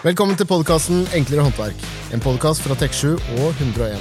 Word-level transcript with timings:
Velkommen 0.00 0.36
til 0.38 0.46
podkasten 0.48 1.02
Enklere 1.16 1.44
håndverk. 1.44 1.82
En 2.14 2.22
podkast 2.24 2.64
fra 2.64 2.76
Tek7 2.80 3.18
og 3.36 3.50
101. 3.60 4.00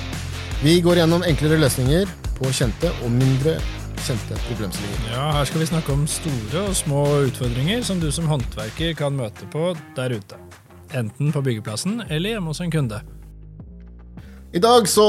Vi 0.63 0.77
går 0.83 1.01
gjennom 1.01 1.25
enklere 1.27 1.57
løsninger 1.59 2.07
på 2.37 2.51
kjente 2.55 2.91
og 3.03 3.11
mindre 3.11 3.57
kjente 4.05 4.37
problemstillinger. 4.45 5.09
Ja, 5.11 5.25
Her 5.35 5.49
skal 5.49 5.63
vi 5.63 5.67
snakke 5.67 5.91
om 5.95 6.05
store 6.07 6.63
og 6.69 6.77
små 6.79 7.01
utfordringer 7.27 7.83
som 7.87 7.99
du 7.99 8.07
som 8.15 8.29
håndverker 8.31 8.95
kan 8.99 9.17
møte 9.17 9.47
på 9.51 9.73
der 9.97 10.15
ute. 10.15 10.39
Enten 10.95 11.33
på 11.35 11.43
byggeplassen 11.45 11.99
eller 12.07 12.35
hjemme 12.37 12.53
hos 12.53 12.63
en 12.63 12.71
kunde. 12.73 13.01
I 14.55 14.63
dag 14.63 14.87
så 14.89 15.05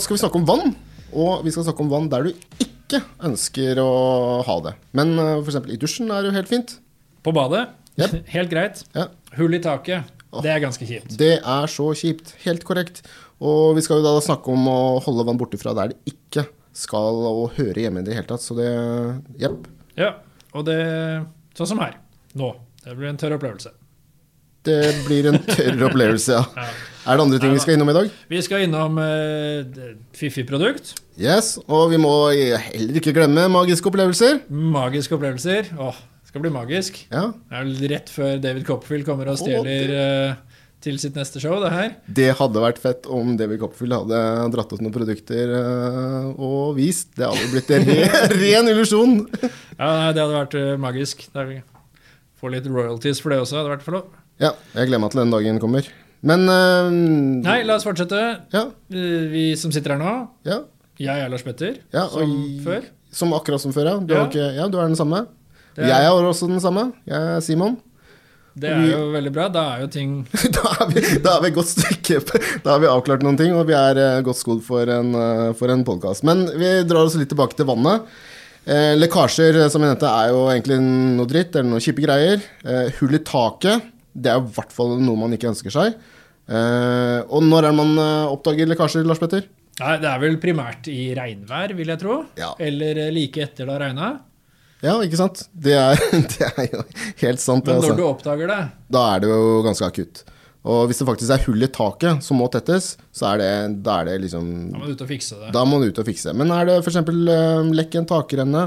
skal 0.00 0.14
vi 0.16 0.22
snakke 0.22 0.38
om 0.40 0.46
vann, 0.48 0.76
og 1.12 1.42
vi 1.44 1.52
skal 1.52 1.66
snakke 1.66 1.84
om 1.84 1.90
vann 1.92 2.06
der 2.12 2.30
du 2.30 2.62
ikke 2.62 3.02
ønsker 3.26 3.82
å 3.82 3.90
ha 4.46 4.56
det. 4.64 4.76
Men 4.96 5.12
øh, 5.18 5.42
f.eks. 5.42 5.58
i 5.68 5.76
dusjen 5.82 6.08
er 6.14 6.22
det 6.22 6.30
jo 6.30 6.38
helt 6.38 6.54
fint. 6.54 6.78
På 7.26 7.34
badet, 7.36 7.66
Yep. 7.98 8.12
helt 8.36 8.48
greit. 8.52 8.78
Ja, 8.96 9.08
Hull 9.36 9.52
i 9.54 9.60
taket, 9.62 10.06
det 10.44 10.52
er 10.52 10.62
ganske 10.62 10.86
kjipt. 10.86 11.16
Det 11.18 11.34
er 11.38 11.70
så 11.70 11.90
kjipt. 11.98 12.34
Helt 12.44 12.64
korrekt. 12.66 13.02
Og 13.42 13.74
vi 13.76 13.82
skal 13.84 14.00
jo 14.00 14.06
da 14.06 14.22
snakke 14.22 14.52
om 14.52 14.68
å 14.70 14.80
holde 15.02 15.26
vann 15.26 15.40
borte 15.40 15.58
fra 15.60 15.74
der 15.76 15.92
det 15.92 16.14
ikke 16.14 16.46
skal 16.76 17.24
og 17.26 17.56
høre 17.56 17.82
hjemme 17.86 18.04
i 18.04 18.06
det 18.06 18.14
hele 18.18 18.28
tatt. 18.30 18.44
Så 18.44 18.54
det 18.58 18.70
Jepp. 19.42 19.66
Ja, 19.98 20.14
og 20.54 20.66
det 20.68 20.80
Sånn 21.58 21.72
som 21.72 21.80
her. 21.82 21.98
Nå. 22.38 22.54
Det 22.80 22.94
blir 22.96 23.10
en 23.10 23.18
tørr 23.20 23.34
opplevelse. 23.36 23.74
Det 24.64 24.78
blir 25.06 25.26
en 25.28 25.40
tørr 25.44 25.82
opplevelse, 25.88 26.38
ja. 26.38 26.44
Ja. 26.56 26.68
Er 27.10 27.16
det 27.16 27.24
andre 27.24 27.40
ting 27.42 27.52
vi 27.56 27.60
skal 27.64 27.74
innom 27.74 27.90
i 27.90 27.96
dag? 27.96 28.08
Vi 28.28 28.40
skal 28.44 28.64
innom 28.66 28.98
uh, 29.00 29.80
fiffig 30.16 30.44
produkt. 30.48 30.94
Yes, 31.20 31.54
og 31.66 31.90
vi 31.92 31.98
må 32.00 32.12
heller 32.30 33.00
ikke 33.00 33.14
glemme 33.16 33.46
magiske 33.52 33.88
opplevelser. 33.90 34.42
Magiske 34.48 35.16
opplevelser. 35.16 35.72
Åh, 35.80 36.00
skal 36.30 36.44
bli 36.44 36.52
magisk. 36.54 37.02
Ja, 37.10 37.26
Det 37.34 37.58
er 37.58 37.66
vel 37.66 37.90
rett 37.92 38.12
før 38.14 38.38
David 38.42 38.64
Copperfield 38.68 39.06
kommer 39.08 39.28
og 39.32 39.38
stjeler 39.40 39.92
eh, 39.98 40.34
til 40.80 40.96
sitt 41.02 41.16
neste 41.18 41.42
show, 41.42 41.58
det 41.60 41.70
her. 41.74 41.90
Det 42.08 42.30
hadde 42.38 42.62
vært 42.62 42.78
fett 42.80 43.04
om 43.12 43.34
David 43.36 43.60
Copperfield 43.60 43.92
hadde 43.98 44.20
dratt 44.54 44.70
ut 44.72 44.80
noen 44.80 44.94
produkter 44.94 45.50
øh, 45.58 46.30
og 46.40 46.78
vist. 46.78 47.10
Det 47.18 47.26
hadde 47.28 47.50
blitt 47.52 47.72
en 47.76 47.84
ren, 47.90 48.36
ren 48.44 48.70
illusjon. 48.72 49.18
Ja, 49.42 49.90
Det 50.14 50.22
hadde 50.22 50.30
vært 50.38 50.56
eh, 50.56 50.70
magisk. 50.80 51.26
Får 52.40 52.54
litt 52.54 52.70
royalties 52.72 53.20
for 53.20 53.34
det 53.34 53.42
også. 53.42 53.58
hadde 53.60 53.74
vært 53.74 53.84
for 53.84 53.98
lov. 53.98 54.06
Ja, 54.40 54.54
jeg 54.72 54.88
gleder 54.88 55.02
meg 55.04 55.12
til 55.12 55.20
den 55.20 55.34
dagen 55.34 55.60
kommer. 55.60 55.90
Men 56.24 56.46
uh, 56.48 56.88
Nei, 56.92 57.58
la 57.68 57.76
oss 57.78 57.84
fortsette. 57.88 58.22
Ja, 58.52 58.66
Eh, 58.92 59.26
Vi 59.32 59.44
som 59.60 59.72
sitter 59.72 59.94
her 59.96 60.00
nå, 60.00 60.14
ja, 60.48 60.62
jeg 61.00 61.24
er 61.26 61.28
Lars 61.32 61.44
Petter, 61.44 61.76
ja. 61.92 62.06
som 62.12 62.32
før. 62.64 62.88
Som 63.12 63.32
akkurat 63.36 63.60
som 63.62 63.72
før, 63.76 63.88
ja. 63.88 63.94
Du, 64.04 64.12
ikke, 64.28 64.48
ja, 64.56 64.66
du 64.68 64.76
er 64.80 64.88
den 64.90 64.96
samme. 65.00 65.22
Er, 65.76 65.86
Jeg 65.88 66.08
er 66.08 66.26
også 66.32 66.48
den 66.50 66.60
samme. 66.62 66.90
Jeg 67.08 67.36
er 67.36 67.40
Simon. 67.44 67.76
det 68.60 68.72
er 68.74 68.88
jo 68.90 69.04
veldig 69.14 69.32
bra. 69.32 69.48
Da 69.52 69.62
er 69.76 69.84
jo 69.84 69.90
ting 69.92 70.16
Da 70.56 70.74
er 70.80 70.90
vi, 70.90 71.04
da 71.22 71.36
er 71.36 71.44
vi 71.46 71.52
godt 71.54 71.70
stykke 71.70 72.18
Da 72.64 72.74
har 72.74 72.82
vi 72.82 72.90
avklart 72.90 73.22
noen 73.24 73.38
ting, 73.38 73.54
og 73.56 73.68
vi 73.70 73.76
er 73.78 74.00
eh, 74.00 74.22
godt 74.26 74.40
skodd 74.40 74.64
for 74.66 74.90
en, 74.90 75.14
uh, 75.14 75.52
for 75.56 75.70
en 75.72 75.86
podkast. 75.86 76.26
Men 76.26 76.48
vi 76.58 76.74
drar 76.88 77.06
oss 77.06 77.16
litt 77.20 77.30
tilbake 77.32 77.56
til 77.58 77.68
vannet. 77.70 78.08
Eh, 78.68 78.92
lekkasjer, 78.98 79.56
eh, 79.56 79.68
som 79.72 79.82
jeg 79.82 79.94
nevnte, 79.94 80.08
er 80.10 80.34
jo 80.34 80.42
egentlig 80.52 80.76
noe 80.82 81.28
dritt, 81.28 81.54
eller 81.56 81.70
noe 81.72 81.80
kjipe 81.82 82.02
greier. 82.04 82.42
Eh, 82.64 82.90
hull 82.98 83.16
i 83.16 83.22
taket, 83.24 83.86
det 84.12 84.30
er 84.32 84.42
i 84.42 84.52
hvert 84.56 84.74
fall 84.74 84.98
noe 85.00 85.16
man 85.16 85.32
ikke 85.32 85.48
ønsker 85.50 85.72
seg. 85.72 85.96
Eh, 86.50 87.20
og 87.30 87.46
når 87.46 87.70
er 87.70 87.76
man 87.78 87.94
oppdager 88.28 88.68
lekkasjer, 88.68 89.06
Lars 89.08 89.22
Petter? 89.22 89.46
Nei, 89.80 89.94
det 90.02 90.10
er 90.10 90.20
vel 90.20 90.36
primært 90.42 90.90
i 90.92 91.14
regnvær, 91.16 91.72
vil 91.78 91.88
jeg 91.88 92.02
tro. 92.02 92.18
Ja. 92.36 92.50
Eller 92.60 93.06
like 93.14 93.40
etter 93.46 93.64
det 93.64 93.72
har 93.72 93.84
regna. 93.86 94.10
Ja, 94.84 94.96
ikke 95.04 95.18
sant? 95.20 95.44
Det 95.52 95.74
er, 95.76 96.00
det 96.34 96.50
er 96.50 96.68
jo 96.72 96.84
helt 97.22 97.42
sant. 97.42 97.64
Men 97.66 97.76
Men 97.76 97.82
altså. 97.82 97.94
når 97.94 98.00
du 98.00 98.06
oppdager 98.08 98.52
det 98.52 98.60
da 98.90 99.02
er 99.14 99.24
det 99.24 99.32
jo 99.32 99.40
ganske 99.66 99.86
akutt. 99.86 100.22
Og 100.70 100.90
hvis 100.90 100.98
det 101.00 101.06
faktisk 101.08 101.32
er 101.32 101.44
hull 101.46 101.64
i 101.64 101.68
taket 101.72 102.24
som 102.24 102.36
må 102.40 102.48
tettes, 102.52 102.94
så 103.16 103.30
er 103.30 103.40
det, 103.40 103.52
da 103.86 104.00
er 104.00 104.10
det 104.10 104.16
liksom 104.26 104.48
Da 104.74 104.80
må 104.80 104.88
du 104.90 104.96
ut 104.96 105.04
og 105.06 105.08
fikse 105.08 105.38
det. 105.40 105.52
Da 105.56 105.62
må 105.68 105.78
du 105.80 105.86
ut 105.88 106.00
og 106.02 106.08
fikse. 106.08 106.34
Men 106.36 106.52
er 106.52 106.68
det 106.68 106.80
f.eks. 106.82 106.98
Uh, 107.00 107.70
lekk 107.76 107.96
i 107.96 108.00
en 108.02 108.08
takrenne, 108.10 108.66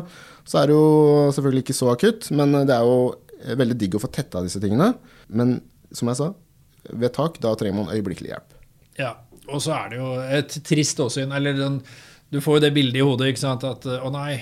så 0.50 0.63
er 0.63 0.72
det 0.72 0.78
jo 0.78 0.88
selvfølgelig 1.35 1.66
ikke 1.68 1.78
så 1.78 1.91
akutt. 1.94 2.31
Men 2.34 2.56
det 2.66 2.73
er 2.73 2.88
jo 2.88 2.97
eh, 3.44 3.53
veldig 3.59 3.78
digg 3.84 4.00
å 4.00 4.02
få 4.02 4.09
tetta 4.13 4.41
disse 4.46 4.62
tingene. 4.63 4.90
Men 5.29 5.59
som 5.94 6.09
jeg 6.09 6.19
sa, 6.19 6.31
ved 6.90 7.13
tak, 7.16 7.38
da 7.44 7.53
trenger 7.59 7.84
man 7.84 7.94
øyeblikkelig 7.94 8.34
hjelp. 8.34 8.57
Ja, 8.97 9.13
og 9.47 9.62
så 9.63 9.75
er 9.78 9.94
det 9.94 10.02
jo 10.02 10.09
et 10.40 10.57
trist 10.66 11.00
åsyn. 11.03 11.34
Eller 11.35 11.56
den, 11.57 11.78
du 12.33 12.39
får 12.41 12.57
jo 12.57 12.61
det 12.63 12.73
bildet 12.73 12.97
i 12.97 13.05
hodet, 13.05 13.27
ikke 13.29 13.44
sant. 13.44 13.63
At 13.67 13.85
å 13.85 14.09
nei, 14.09 14.39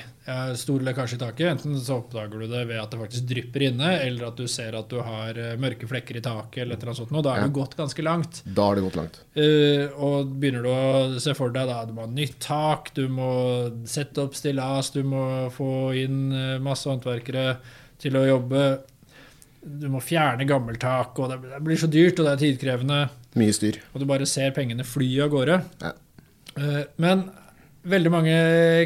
stor 0.55 0.83
lekkasje 0.85 1.17
i 1.17 1.19
taket. 1.19 1.47
Enten 1.49 1.73
så 1.81 1.97
oppdager 1.99 2.39
du 2.39 2.45
det 2.47 2.61
ved 2.69 2.77
at 2.79 2.93
det 2.93 2.99
faktisk 3.01 3.25
drypper 3.27 3.65
inne, 3.67 3.89
eller 4.05 4.29
at 4.29 4.37
du 4.39 4.45
ser 4.51 4.77
at 4.79 4.87
du 4.91 5.01
har 5.03 5.35
eh, 5.35 5.57
mørke 5.59 5.89
flekker 5.89 6.19
i 6.19 6.23
taket, 6.23 6.61
eller 6.63 6.77
et 6.77 6.85
eller 6.85 6.93
annet 6.93 7.01
sånt. 7.01 7.11
Og 7.17 7.25
da 7.25 7.33
er 7.33 7.41
Ja. 7.41 7.47
du 7.49 7.55
gått 7.57 7.75
ganske 7.75 8.05
langt. 8.05 8.39
Da 8.45 8.67
har 8.69 8.77
det 8.79 8.85
gått 8.85 8.99
langt. 8.99 9.19
Uh, 9.35 9.89
og 9.99 10.31
begynner 10.39 10.63
du 10.63 10.69
å 10.71 11.19
se 11.23 11.33
for 11.35 11.51
deg 11.51 11.67
da, 11.67 11.81
du 11.89 11.91
må 11.97 12.05
ha 12.05 12.11
nytt 12.13 12.37
tak, 12.39 12.93
du 12.95 13.09
må 13.11 13.31
sette 13.89 14.23
opp 14.23 14.37
stillas, 14.39 14.93
du 14.95 15.01
må 15.03 15.25
få 15.51 15.71
inn 15.99 16.31
eh, 16.31 16.55
masse 16.63 16.87
håndverkere 16.87 17.57
til 17.99 18.15
å 18.15 18.23
jobbe. 18.29 18.63
Du 19.61 19.89
må 19.91 19.99
fjerne 19.99 20.47
gammeltak, 20.47 21.19
og 21.19 21.27
det 21.33 21.41
det 21.49 21.59
blir 21.65 21.81
så 21.81 21.91
dyrt, 21.91 22.21
og 22.21 22.29
det 22.29 22.37
er 22.37 22.45
tidkrevende. 22.45 23.01
Mye 23.35 23.53
styr. 23.53 23.83
Og 23.91 23.99
du 23.99 24.07
bare 24.07 24.25
ser 24.29 24.55
pengene 24.55 24.87
fly 24.87 25.11
av 25.27 25.35
gårde. 25.35 25.59
Ja. 25.83 25.91
Men 26.99 27.29
veldig 27.83 28.11
mange 28.13 28.33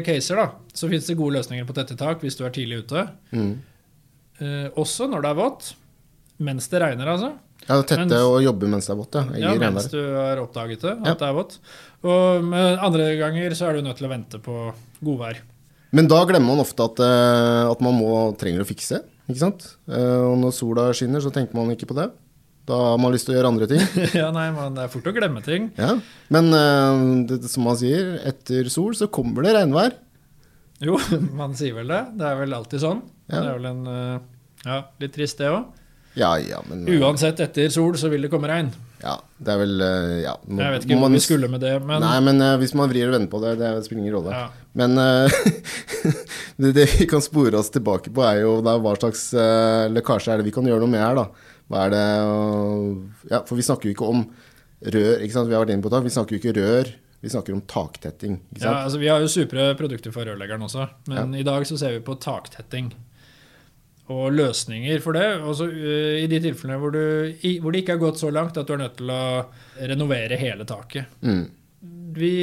caser, 0.06 0.36
da, 0.36 0.46
så 0.72 0.88
fins 0.88 1.06
det 1.10 1.16
gode 1.18 1.36
løsninger 1.38 1.66
på 1.68 1.74
tette 1.76 1.96
tak 1.98 2.20
hvis 2.24 2.36
du 2.38 2.44
er 2.46 2.50
tidlig 2.54 2.84
ute. 2.84 3.06
Mm. 3.32 3.50
Eh, 4.40 4.68
Også 4.76 5.08
når 5.10 5.22
det 5.24 5.30
er 5.32 5.40
vått. 5.40 5.74
Mens 6.38 6.68
det 6.68 6.80
regner, 6.82 7.08
altså. 7.08 7.32
Ja, 7.66 7.80
tette 7.82 8.02
Mens- 8.04 8.12
og 8.20 8.42
jobbe 8.44 8.68
mens 8.68 8.86
det 8.86 8.92
er 8.92 8.98
vått, 9.00 9.14
ja. 9.16 9.22
Ja, 9.40 9.54
mens 9.58 9.86
du 9.90 9.98
har 10.14 10.36
oppdaget 10.42 10.80
det, 10.84 10.90
at 11.00 11.06
Ja. 11.06 11.14
det 11.14 11.28
er 11.30 11.32
vått. 11.34 11.58
Og 12.04 12.44
med 12.44 12.78
andre 12.78 13.16
ganger 13.16 13.50
så 13.56 13.68
er 13.70 13.72
du 13.76 13.82
nødt 13.82 13.96
til 13.96 14.06
å 14.06 14.10
vente 14.12 14.38
på 14.38 14.74
godvær. 15.02 15.38
Men 15.92 16.06
da 16.08 16.24
glemmer 16.26 16.52
man 16.54 16.58
ofte 16.60 16.84
at, 16.84 17.00
eh, 17.00 17.70
at 17.70 17.80
man 17.80 17.94
må, 17.94 18.36
trenger 18.36 18.60
å 18.60 18.68
fikse. 18.68 19.00
Ikke 19.28 19.38
sant? 19.38 19.76
Eh, 19.88 20.20
og 20.28 20.36
når 20.38 20.52
sola 20.52 20.92
skinner, 20.92 21.20
så 21.20 21.32
tenker 21.32 21.54
man 21.54 21.74
ikke 21.74 21.86
på 21.88 21.94
det. 21.96 22.10
Da 22.66 22.74
har 22.82 22.96
man 22.98 23.12
lyst 23.14 23.28
til 23.28 23.34
å 23.34 23.38
gjøre 23.38 23.50
andre 23.52 23.66
ting. 23.70 23.82
ja, 24.18 24.26
nei, 24.34 24.48
men 24.50 24.74
Det 24.74 24.86
er 24.86 24.90
fort 24.90 25.06
å 25.06 25.12
glemme 25.14 25.42
ting. 25.46 25.68
Ja. 25.78 25.92
Men 26.34 26.48
uh, 26.50 26.98
det, 27.30 27.38
som 27.52 27.62
man 27.68 27.78
sier, 27.78 28.16
etter 28.26 28.66
sol 28.74 28.96
så 28.98 29.06
kommer 29.12 29.46
det 29.46 29.52
regnvær. 29.54 29.94
Jo, 30.82 30.98
man 31.40 31.54
sier 31.58 31.76
vel 31.78 31.92
det. 31.94 32.00
Det 32.18 32.26
er 32.26 32.40
vel 32.42 32.56
alltid 32.58 32.82
sånn. 32.82 33.04
Ja. 33.30 33.38
Det 33.38 33.46
er 33.52 33.60
vel 33.60 33.68
en 33.70 33.86
uh, 33.86 34.18
ja, 34.66 34.80
litt 35.02 35.14
trist, 35.14 35.38
det 35.38 35.52
òg. 35.54 35.68
Ja, 36.16 36.32
ja, 36.40 36.58
men 36.66 36.86
eh, 36.88 36.96
Uansett, 37.04 37.38
etter 37.44 37.68
sol 37.70 37.94
så 38.00 38.08
vil 38.08 38.22
det 38.24 38.30
komme 38.32 38.48
regn. 38.50 38.70
Ja, 39.02 39.18
det 39.36 39.52
er 39.52 39.58
vel 39.60 39.74
uh, 39.84 40.14
ja, 40.24 40.32
må- 40.48 40.62
Jeg 40.64 40.72
vet 40.78 40.86
ikke 40.86 40.96
hvor 40.96 41.02
man- 41.04 41.16
vi 41.18 41.20
skulle 41.22 41.50
med 41.52 41.60
det, 41.62 41.74
men 41.84 42.00
Nei, 42.02 42.14
men 42.24 42.40
hvis 42.62 42.72
man 42.78 42.88
vrir 42.90 43.10
og 43.10 43.14
vender 43.18 43.30
på 43.34 43.42
det, 43.44 43.52
det 43.60 43.72
spiller 43.84 44.02
ingen 44.02 44.16
rolle. 44.16 44.32
ja. 44.32 44.46
Men 44.76 44.96
det, 46.60 46.72
det 46.76 46.86
vi 46.98 47.06
kan 47.08 47.22
spore 47.24 47.60
oss 47.60 47.70
tilbake 47.72 48.10
på, 48.16 48.24
er 48.26 48.42
jo 48.42 48.56
da, 48.64 48.74
hva 48.80 48.96
slags 48.98 49.28
lekkasje 49.92 50.32
er 50.34 50.40
det 50.42 50.48
vi 50.48 50.54
kan 50.56 50.66
gjøre 50.68 50.82
noe 50.82 50.92
med 50.92 51.04
her, 51.04 51.20
da. 51.20 51.28
Hva 51.70 51.86
er 51.86 51.94
det 51.94 52.04
eh, 52.04 53.32
Ja, 53.32 53.42
for 53.48 53.58
vi 53.58 53.66
snakker 53.66 53.90
jo 53.90 53.96
ikke 53.96 54.12
om 54.12 54.22
rør, 54.86 55.24
ikke 55.24 55.34
sant. 55.34 55.50
Vi 55.50 55.56
har 55.56 55.64
vært 55.64 55.74
inne 55.74 55.86
på 55.86 55.92
det. 55.92 56.04
Vi 56.06 56.14
snakker 56.14 56.36
jo 56.36 56.42
ikke 56.42 56.54
rør, 56.60 56.92
vi 57.24 57.32
snakker 57.32 57.56
om 57.56 57.64
taktetting. 57.70 58.38
Ikke 58.54 58.64
Ja, 58.68 58.76
altså 58.84 59.00
Vi 59.02 59.10
har 59.10 59.24
jo 59.24 59.32
supre 59.32 59.72
produkter 59.78 60.14
for 60.14 60.28
rørleggeren 60.28 60.62
også, 60.66 60.88
men 61.10 61.34
i 61.34 61.44
dag 61.46 61.66
så 61.66 61.78
ser 61.80 61.96
vi 61.96 62.06
på 62.06 62.18
taktetting. 62.22 62.92
Og 64.06 64.30
løsninger 64.30 65.00
for 65.02 65.18
det. 65.18 65.26
Også, 65.42 65.66
øh, 65.66 66.22
I 66.22 66.28
de 66.30 66.38
tilfellene 66.38 66.78
hvor, 66.78 66.92
du, 66.94 67.32
hvor 67.60 67.74
det 67.74 67.82
ikke 67.82 67.96
har 67.96 68.04
gått 68.04 68.20
så 68.20 68.30
langt 68.30 68.56
at 68.56 68.68
du 68.68 68.76
er 68.76 68.84
nødt 68.84 69.00
til 69.00 69.10
å 69.10 69.22
renovere 69.82 70.38
hele 70.38 70.62
taket. 70.68 71.10
Mm. 71.26 71.48
Vi 72.16 72.36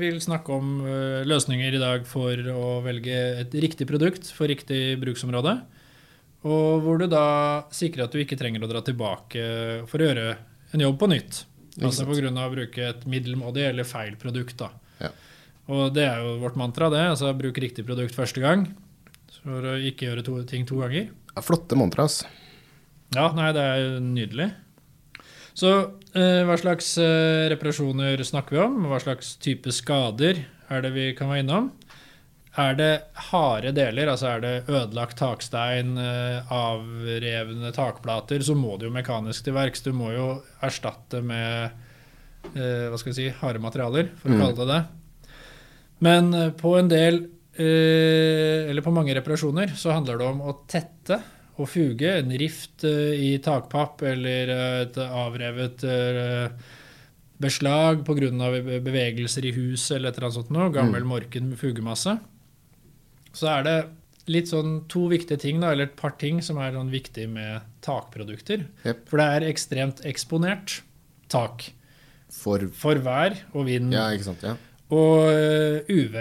vil 0.00 0.18
snakke 0.20 0.52
om 0.52 0.80
øh, 0.82 1.22
løsninger 1.24 1.76
i 1.76 1.80
dag 1.80 2.02
for 2.08 2.34
å 2.34 2.80
velge 2.82 3.20
et 3.44 3.54
riktig 3.62 3.86
produkt 3.86 4.26
for 4.34 4.50
riktig 4.50 4.98
bruksområde. 5.00 5.60
Og 6.42 6.82
hvor 6.82 6.98
du 6.98 7.06
da 7.10 7.24
sikrer 7.74 8.06
at 8.06 8.14
du 8.14 8.18
ikke 8.22 8.38
trenger 8.38 8.64
å 8.64 8.70
dra 8.70 8.82
tilbake 8.84 9.42
for 9.90 10.02
å 10.02 10.08
gjøre 10.08 10.28
en 10.74 10.82
jobb 10.82 10.98
på 10.98 11.08
nytt. 11.12 11.44
Altså 11.80 12.04
pga. 12.04 12.30
å 12.32 12.52
bruke 12.52 12.88
et 12.90 13.04
middelmådig 13.08 13.68
eller 13.70 13.88
feil 13.88 14.16
produkt. 14.20 14.58
da. 14.58 14.72
Ja. 15.00 15.12
Og 15.72 15.92
det 15.94 16.04
er 16.08 16.24
jo 16.24 16.38
vårt 16.42 16.58
mantra, 16.58 16.90
det. 16.90 17.04
altså 17.14 17.32
Bruk 17.38 17.60
riktig 17.62 17.86
produkt 17.86 18.16
første 18.16 18.42
gang. 18.42 18.66
For 19.42 19.72
å 19.72 19.78
ikke 19.78 20.10
gjøre 20.10 20.24
to, 20.26 20.36
ting 20.48 20.66
to 20.68 20.82
ganger. 20.82 21.08
Ja, 21.32 21.42
flotte 21.44 21.78
mantra, 21.78 22.04
ass. 22.06 22.22
Ja, 23.14 23.30
nei, 23.36 23.50
det 23.56 23.62
er 23.62 23.96
nydelig. 24.02 24.50
Så 25.52 25.70
eh, 26.16 26.42
hva 26.48 26.56
slags 26.60 26.94
eh, 27.00 27.48
reparasjoner 27.52 28.20
snakker 28.24 28.56
vi 28.56 28.62
om? 28.64 28.78
Hva 28.88 29.00
slags 29.02 29.34
type 29.42 29.72
skader 29.74 30.44
er 30.72 30.84
det 30.84 30.92
vi 30.94 31.10
kan 31.16 31.28
være 31.32 31.44
innom? 31.44 31.68
Er 32.60 32.74
det 32.76 32.90
harde 33.30 33.70
deler, 33.72 34.10
altså 34.12 34.26
er 34.34 34.40
det 34.44 34.66
ødelagt 34.68 35.16
takstein, 35.16 35.94
eh, 35.96 36.42
avrevne 36.52 37.70
takplater, 37.72 38.42
så 38.44 38.52
må 38.54 38.74
du 38.78 38.86
jo 38.90 38.92
mekanisk 38.92 39.46
til 39.46 39.54
verks. 39.56 39.80
Du 39.86 39.92
må 39.96 40.10
jo 40.12 40.26
erstatte 40.62 41.22
med 41.24 41.70
eh, 42.52 42.90
hva 42.90 42.98
skal 43.00 43.12
vi 43.12 43.16
si, 43.22 43.28
harde 43.40 43.62
materialer, 43.62 44.10
for 44.20 44.28
å 44.28 44.34
Mm. 44.36 44.40
kalle 44.42 44.56
det 44.58 44.66
det. 44.68 44.82
Men 46.00 46.34
eh, 46.34 46.50
på 46.50 46.74
en 46.78 46.88
del, 46.92 47.22
eller 47.56 48.80
på 48.84 48.92
mange 48.92 49.14
reparasjoner, 49.14 49.72
så 49.76 49.92
handler 49.92 50.18
det 50.18 50.26
om 50.26 50.40
å 50.40 50.54
tette 50.68 51.18
og 51.58 51.68
fuge. 51.68 52.18
En 52.18 52.30
rift 52.40 52.84
i 52.84 53.38
takpapp 53.44 54.00
eller 54.08 54.48
et 54.82 54.96
avrevet 54.96 55.84
beslag 57.38 58.04
pga. 58.06 58.30
bevegelser 58.80 59.44
i 59.44 59.52
huset 59.52 59.96
eller 59.96 60.08
et 60.08 60.16
eller 60.16 60.28
annet 60.30 60.38
sånt 60.40 60.50
noe. 60.50 60.70
Gammel, 60.72 61.04
morken 61.04 61.52
fugemasse. 61.56 62.18
Så 63.36 63.48
er 63.52 63.66
det 63.66 63.76
litt 64.30 64.50
sånn 64.52 64.82
to 64.92 65.06
viktige 65.10 65.40
ting, 65.42 65.60
da, 65.62 65.72
eller 65.72 65.88
et 65.90 65.96
par 65.98 66.14
ting 66.20 66.40
som 66.44 66.60
er 66.62 66.74
sånn 66.76 66.92
viktig 66.92 67.26
med 67.32 67.64
takprodukter. 67.84 68.66
Yep. 68.86 69.06
For 69.10 69.22
det 69.22 69.28
er 69.36 69.48
ekstremt 69.48 70.04
eksponert 70.08 70.80
tak 71.32 71.70
For 72.32 72.68
for 72.76 73.00
vær 73.04 73.34
og 73.52 73.66
vind 73.68 73.92
Ja, 73.92 74.06
ikke 74.14 74.30
sant. 74.30 74.44
Ja. 74.46 74.56
og 74.92 75.32
eh, 75.32 75.90
UV. 75.90 76.16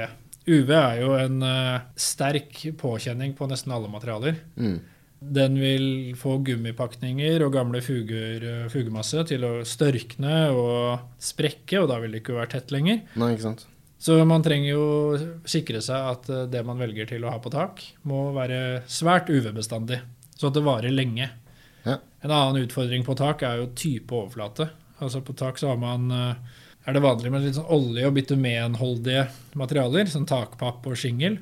UV 0.48 0.72
er 0.76 1.02
jo 1.04 1.12
en 1.20 1.44
eh, 1.46 1.84
sterk 1.96 2.64
påkjenning 2.80 3.36
på 3.38 3.48
nesten 3.52 3.72
alle 3.76 3.92
materialer. 3.92 4.40
Mm. 4.58 4.80
Den 5.22 5.60
vil 5.62 5.86
få 6.18 6.40
gummipakninger 6.42 7.44
og 7.46 7.54
gamle 7.54 7.84
fuger, 7.86 8.42
eh, 8.42 8.70
fugemasse 8.74 9.22
til 9.30 9.46
å 9.46 9.52
størkne 9.68 10.50
og 10.58 11.04
sprekke, 11.22 11.84
og 11.84 11.92
da 11.92 12.00
vil 12.02 12.16
det 12.16 12.24
ikke 12.24 12.40
være 12.40 12.56
tett 12.56 12.74
lenger. 12.74 13.04
Nei, 13.22 13.36
ikke 13.36 13.52
sant. 13.52 13.68
Så 14.02 14.16
man 14.26 14.42
trenger 14.42 14.72
jo 14.74 14.86
sikre 15.46 15.82
seg 15.86 16.08
at 16.16 16.30
eh, 16.34 16.48
det 16.50 16.64
man 16.66 16.80
velger 16.82 17.12
til 17.12 17.26
å 17.26 17.36
ha 17.36 17.38
på 17.42 17.52
tak, 17.54 17.84
må 18.10 18.32
være 18.34 18.82
svært 18.90 19.30
UV-bestandig, 19.30 20.00
så 20.34 20.50
at 20.50 20.58
det 20.58 20.66
varer 20.66 20.94
lenge. 20.94 21.28
Ja. 21.86 22.00
En 22.26 22.34
annen 22.34 22.64
utfordring 22.64 23.06
på 23.06 23.14
tak 23.20 23.44
er 23.46 23.60
jo 23.62 23.70
type 23.78 24.16
overflate. 24.18 24.72
Altså 25.02 25.22
På 25.26 25.36
tak 25.38 25.62
så 25.62 25.70
har 25.70 25.78
man, 25.82 26.10
eh, 26.12 26.58
er 26.86 26.98
det 26.98 27.04
vanlig 27.06 27.32
med 27.32 27.46
litt 27.46 27.60
sånn 27.60 27.70
olje- 27.70 28.08
og 28.10 28.16
bitumenholdige 28.18 29.28
materialer, 29.54 30.10
som 30.10 30.26
takpapp 30.26 30.88
og 30.90 30.98
shingel. 30.98 31.38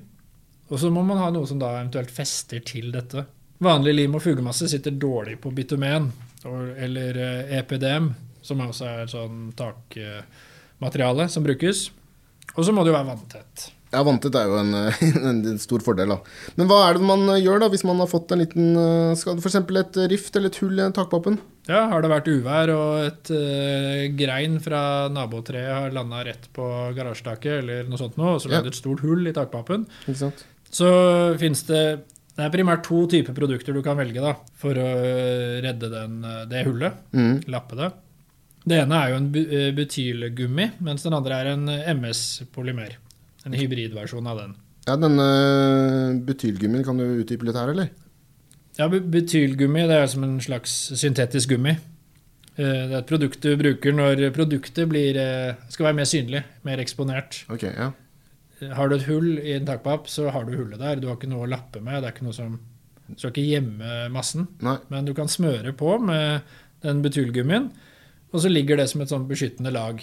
Og 0.70 0.80
så 0.80 0.92
må 0.92 1.04
man 1.06 1.18
ha 1.18 1.30
noe 1.32 1.48
som 1.48 1.60
da 1.60 1.78
eventuelt 1.78 2.12
fester 2.12 2.60
til 2.60 2.92
dette. 2.92 3.24
Vanlig 3.64 3.96
lim 3.96 4.16
og 4.16 4.24
fugemasse 4.24 4.68
sitter 4.72 4.92
dårlig 4.92 5.40
på 5.40 5.52
bitumen 5.56 6.12
eller 6.44 7.18
eh, 7.24 7.56
EPDM, 7.60 8.12
som 8.44 8.60
også 8.64 8.86
er 8.88 9.00
et 9.04 9.16
sånn 9.16 9.50
takmateriale 9.60 11.30
som 11.32 11.48
brukes. 11.48 11.90
Og 12.56 12.66
så 12.66 12.74
må 12.76 12.84
det 12.84 12.92
jo 12.92 12.98
være 12.98 13.12
vanntett. 13.12 13.70
Ja, 13.90 14.04
vanntett 14.06 14.36
er 14.38 14.50
jo 14.50 14.58
en, 14.60 14.74
eh, 14.80 15.00
en, 15.32 15.62
stor 15.62 15.84
fordel, 15.86 16.14
da. 16.14 16.20
Men 16.60 16.70
hva 16.70 16.82
er 16.88 17.00
det 17.00 17.08
man 17.10 17.26
eh, 17.34 17.42
gjør 17.42 17.64
da 17.64 17.72
hvis 17.74 17.86
man 17.88 18.02
har 18.04 18.10
fått 18.12 18.34
en 18.36 18.44
liten 18.44 18.76
eh? 18.78 19.14
F.eks. 19.18 19.58
et 19.62 20.02
rift 20.12 20.38
eller 20.38 20.54
et 20.54 20.60
hull 20.62 20.82
i 20.82 20.90
takpappen? 20.96 21.40
Ja, 21.70 21.86
har 21.92 22.02
det 22.02 22.10
vært 22.10 22.30
uvær 22.30 22.72
og 22.74 22.94
et 23.06 23.30
uh, 23.30 24.06
grein 24.18 24.56
fra 24.64 24.82
nabotreet 25.14 25.70
har 25.70 25.92
landa 25.94 26.24
rett 26.26 26.48
på 26.56 26.66
garasjetaket 26.98 27.60
eller 27.60 27.90
noe 27.90 28.00
sånt 28.02 28.18
nå, 28.18 28.32
og 28.38 28.42
så 28.42 28.50
Ja. 28.50 28.58
lagd 28.58 28.72
et 28.72 28.80
stort 28.80 29.04
hull 29.06 29.30
i 29.30 29.36
takpappen, 29.38 29.86
så 30.74 30.90
fins 31.38 31.62
det 31.70 31.84
det 32.40 32.46
er 32.46 32.54
primært 32.54 32.86
to 32.88 33.02
typer 33.12 33.36
produkter 33.36 33.76
du 33.76 33.82
kan 33.84 33.98
velge 34.00 34.22
da, 34.24 34.32
for 34.62 34.78
å 34.80 34.86
eh, 35.04 35.58
redde 35.66 35.90
den, 35.92 36.22
eh, 36.24 36.46
det 36.48 36.62
hullet. 36.70 37.02
Mm. 37.12 37.34
Lappe 37.52 37.76
det. 37.76 37.90
Det 38.70 38.78
ene 38.84 38.98
er 39.02 39.12
jo 39.14 39.20
en 39.20 39.30
eh, 39.40 39.70
butylgummi, 39.78 40.66
mens 40.86 41.06
den 41.08 41.16
andre 41.18 41.38
er 41.42 41.52
en 41.56 41.68
eh, 41.74 41.88
MS-polymer. 41.96 42.98
En 43.48 43.56
hybridversjon 43.56 44.28
av 44.30 44.42
den. 44.44 44.52
Ja, 44.88 44.96
denne 45.00 45.26
butylgummien, 46.28 46.84
kan 46.86 46.98
du 47.00 47.06
utdype 47.22 47.48
litt 47.48 47.58
her, 47.58 47.72
eller? 47.74 47.90
Ja, 48.80 48.88
bu- 48.92 49.04
Butylgummi 49.12 49.88
det 49.90 49.98
er 50.04 50.08
som 50.12 50.24
en 50.28 50.38
slags 50.44 50.76
syntetisk 51.00 51.50
gummi. 51.56 51.74
Eh, 52.60 52.84
Det 52.88 52.94
er 52.94 53.00
et 53.02 53.08
produkt 53.10 53.42
du 53.44 53.56
bruker 53.60 53.92
når 53.96 54.22
produktet 54.36 54.88
blir, 54.92 55.18
eh, 55.18 55.56
skal 55.70 55.90
være 55.90 55.96
mer 56.00 56.06
synlig, 56.10 56.44
mer 56.64 56.78
eksponert. 56.80 57.44
Ok, 57.50 57.64
ja. 57.64 57.92
Har 58.76 58.90
du 58.90 58.96
et 58.96 59.06
hull 59.08 59.38
i 59.40 59.54
en 59.56 59.66
takpapp, 59.66 60.08
så 60.12 60.30
har 60.32 60.44
du 60.46 60.52
hullet 60.58 60.80
der. 60.80 60.96
Du 61.00 61.08
har 61.08 61.16
ikke 61.16 61.30
noe 61.32 61.46
å 61.48 61.50
lappe 61.50 61.80
med. 61.82 62.02
Det 62.04 62.10
er 62.10 62.14
ikke 62.16 62.26
noe 62.28 62.34
som 62.36 62.60
Du 63.10 63.16
skal 63.18 63.32
ikke 63.32 63.48
gjemme 63.56 64.10
massen, 64.14 64.48
Nei. 64.62 64.78
men 64.92 65.04
du 65.06 65.16
kan 65.16 65.26
smøre 65.28 65.72
på 65.74 65.96
med 66.00 66.42
den 66.84 67.00
butylgummien, 67.02 67.72
og 68.30 68.42
så 68.44 68.52
ligger 68.52 68.80
det 68.80 68.88
som 68.92 69.02
et 69.04 69.12
sånn 69.12 69.28
beskyttende 69.30 69.74
lag. 69.74 70.02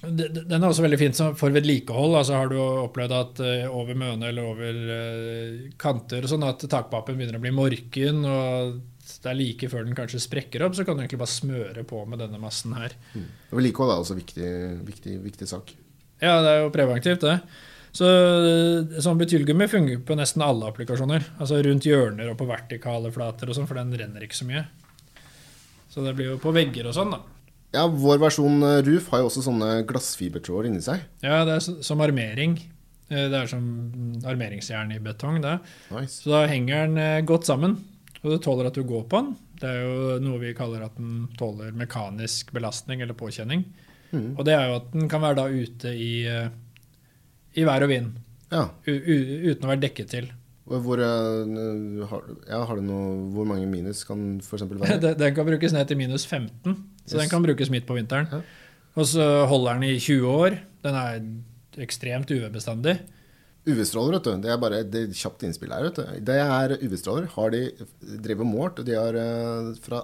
Den 0.00 0.56
er 0.56 0.64
også 0.64 0.84
veldig 0.86 0.96
fint 0.96 1.18
for 1.36 1.52
vedlikehold. 1.52 2.14
Altså 2.16 2.38
Har 2.38 2.48
du 2.48 2.56
opplevd 2.56 3.12
at 3.12 3.42
eh, 3.44 3.66
over 3.68 3.98
møne 4.00 4.30
eller 4.30 4.46
over 4.48 4.78
eh, 4.94 5.66
kanter 5.80 6.24
og 6.24 6.32
sånn 6.32 6.46
at 6.48 6.64
takpappen 6.72 7.18
begynner 7.18 7.36
å 7.36 7.42
bli 7.42 7.52
morken, 7.52 8.22
og 8.24 8.78
det 9.10 9.28
er 9.28 9.36
like 9.36 9.68
før 9.68 9.84
den 9.84 9.98
kanskje 9.98 10.22
sprekker 10.24 10.64
opp, 10.64 10.78
så 10.78 10.86
kan 10.86 10.96
du 10.96 11.02
egentlig 11.02 11.20
bare 11.20 11.34
smøre 11.34 11.84
på 11.88 12.00
med 12.08 12.22
denne 12.22 12.40
massen 12.40 12.72
her. 12.78 12.94
Vedlikehold 13.50 13.92
er 13.92 14.04
også 14.04 14.16
en 14.16 14.22
viktig, 14.22 14.52
viktig, 14.88 15.18
viktig 15.26 15.48
sak. 15.50 15.74
Ja, 16.20 16.38
det 16.44 16.54
er 16.54 16.62
jo 16.64 16.72
preventivt, 16.72 17.26
det. 17.26 17.36
Så 17.92 18.06
eh, 18.06 19.00
sånn 19.02 19.20
Betylgummi 19.20 19.66
fungerer 19.68 20.00
på 20.06 20.16
nesten 20.16 20.44
alle 20.46 20.70
applikasjoner. 20.70 21.26
Altså 21.42 21.58
rundt 21.66 21.88
hjørner 21.88 22.32
og 22.32 22.38
på 22.40 22.48
vertikale 22.48 23.12
flater 23.12 23.50
og 23.50 23.58
sånn, 23.58 23.68
for 23.68 23.80
den 23.80 23.92
renner 24.00 24.24
ikke 24.24 24.38
så 24.38 24.48
mye. 24.48 24.64
Så 25.90 26.06
det 26.06 26.14
blir 26.16 26.32
jo 26.32 26.40
på 26.40 26.54
vegger 26.54 26.88
og 26.88 26.96
sånn, 26.96 27.12
da. 27.12 27.20
Ja, 27.72 27.84
vår 27.86 28.18
versjon 28.18 28.58
RUF 28.62 28.86
Roof 28.88 29.08
har 29.12 29.20
jo 29.22 29.28
også 29.30 29.44
sånne 29.46 29.68
glassfibertråder 29.86 30.66
inni 30.70 30.82
seg. 30.82 31.04
Ja, 31.22 31.44
det 31.46 31.58
er 31.60 31.82
som 31.86 32.00
armering. 32.02 32.56
Eh, 33.10 33.28
Det 33.30 33.34
er 33.44 33.46
som 33.50 33.62
armeringsjern 34.26 34.90
i 34.94 34.98
betong, 35.02 35.40
det. 35.42 35.58
Nice. 35.90 36.22
Så 36.24 36.30
da 36.34 36.46
henger 36.50 36.86
den 36.88 36.98
eh, 36.98 37.20
godt 37.26 37.46
sammen, 37.46 37.76
og 38.22 38.30
det 38.34 38.40
tåler 38.42 38.66
at 38.70 38.74
du 38.74 38.82
går 38.86 39.04
på 39.10 39.20
den. 39.22 39.36
Det 39.60 39.68
er 39.68 39.80
jo 39.84 40.18
noe 40.24 40.40
vi 40.40 40.54
kaller 40.56 40.82
at 40.86 40.96
den 40.96 41.28
tåler 41.38 41.70
mekanisk 41.76 42.50
belastning 42.56 43.02
eller 43.04 43.14
påkjenning. 43.14 43.64
Mm. 44.10 44.32
Og 44.38 44.44
det 44.48 44.54
er 44.56 44.66
jo 44.70 44.76
at 44.80 44.90
den 44.94 45.08
kan 45.12 45.22
være 45.22 45.38
da 45.38 45.46
ute 45.52 45.92
i, 45.94 46.24
eh, 46.26 46.48
i 47.54 47.64
vær 47.68 47.82
og 47.86 47.88
vind, 47.92 48.12
Ja. 48.50 48.68
uten 48.86 49.62
å 49.62 49.70
være 49.70 49.84
dekket 49.86 50.08
til. 50.10 50.30
Hvor, 50.70 50.98
eh, 50.98 52.06
ja, 52.50 52.64
har 52.66 52.76
du 52.76 52.82
noe, 52.82 53.30
hvor 53.34 53.46
mange 53.46 53.66
minus 53.66 54.02
kan 54.06 54.38
f.eks. 54.40 54.62
være? 54.70 55.14
Den 55.18 55.34
kan 55.34 55.46
brukes 55.46 55.72
ned 55.74 55.86
til 55.90 55.98
minus 55.98 56.24
15, 56.26 56.76
så 57.06 57.18
den 57.20 57.30
kan 57.30 57.42
brukes 57.44 57.70
midt 57.72 57.86
på 57.88 57.96
vinteren. 57.96 58.28
Ja. 58.30 58.40
Og 58.98 59.06
så 59.06 59.24
holder 59.50 59.78
den 59.78 59.88
i 59.90 59.98
20 59.98 60.26
år. 60.28 60.58
Den 60.84 60.98
er 60.98 61.82
ekstremt 61.84 62.30
UV-bestandig. 62.30 62.98
UV-stråler, 63.68 64.16
vet 64.16 64.26
du. 64.26 64.32
Det 64.44 64.50
er 64.52 64.60
bare 64.60 64.80
det 64.88 65.02
et 65.08 65.18
kjapt 65.20 65.44
innspill 65.46 65.72
her. 65.74 65.84
vet 65.88 66.00
du. 66.00 66.24
Det 66.26 66.38
er 66.42 66.74
UV-stråler. 66.80 67.28
Har 67.34 67.52
de 67.54 67.62
drevet 68.24 68.44
og 68.46 68.50
målt, 68.50 68.80
og 68.80 68.88
de 68.88 68.96
har 68.96 69.18
eh, 69.20 69.70
fra 69.84 70.02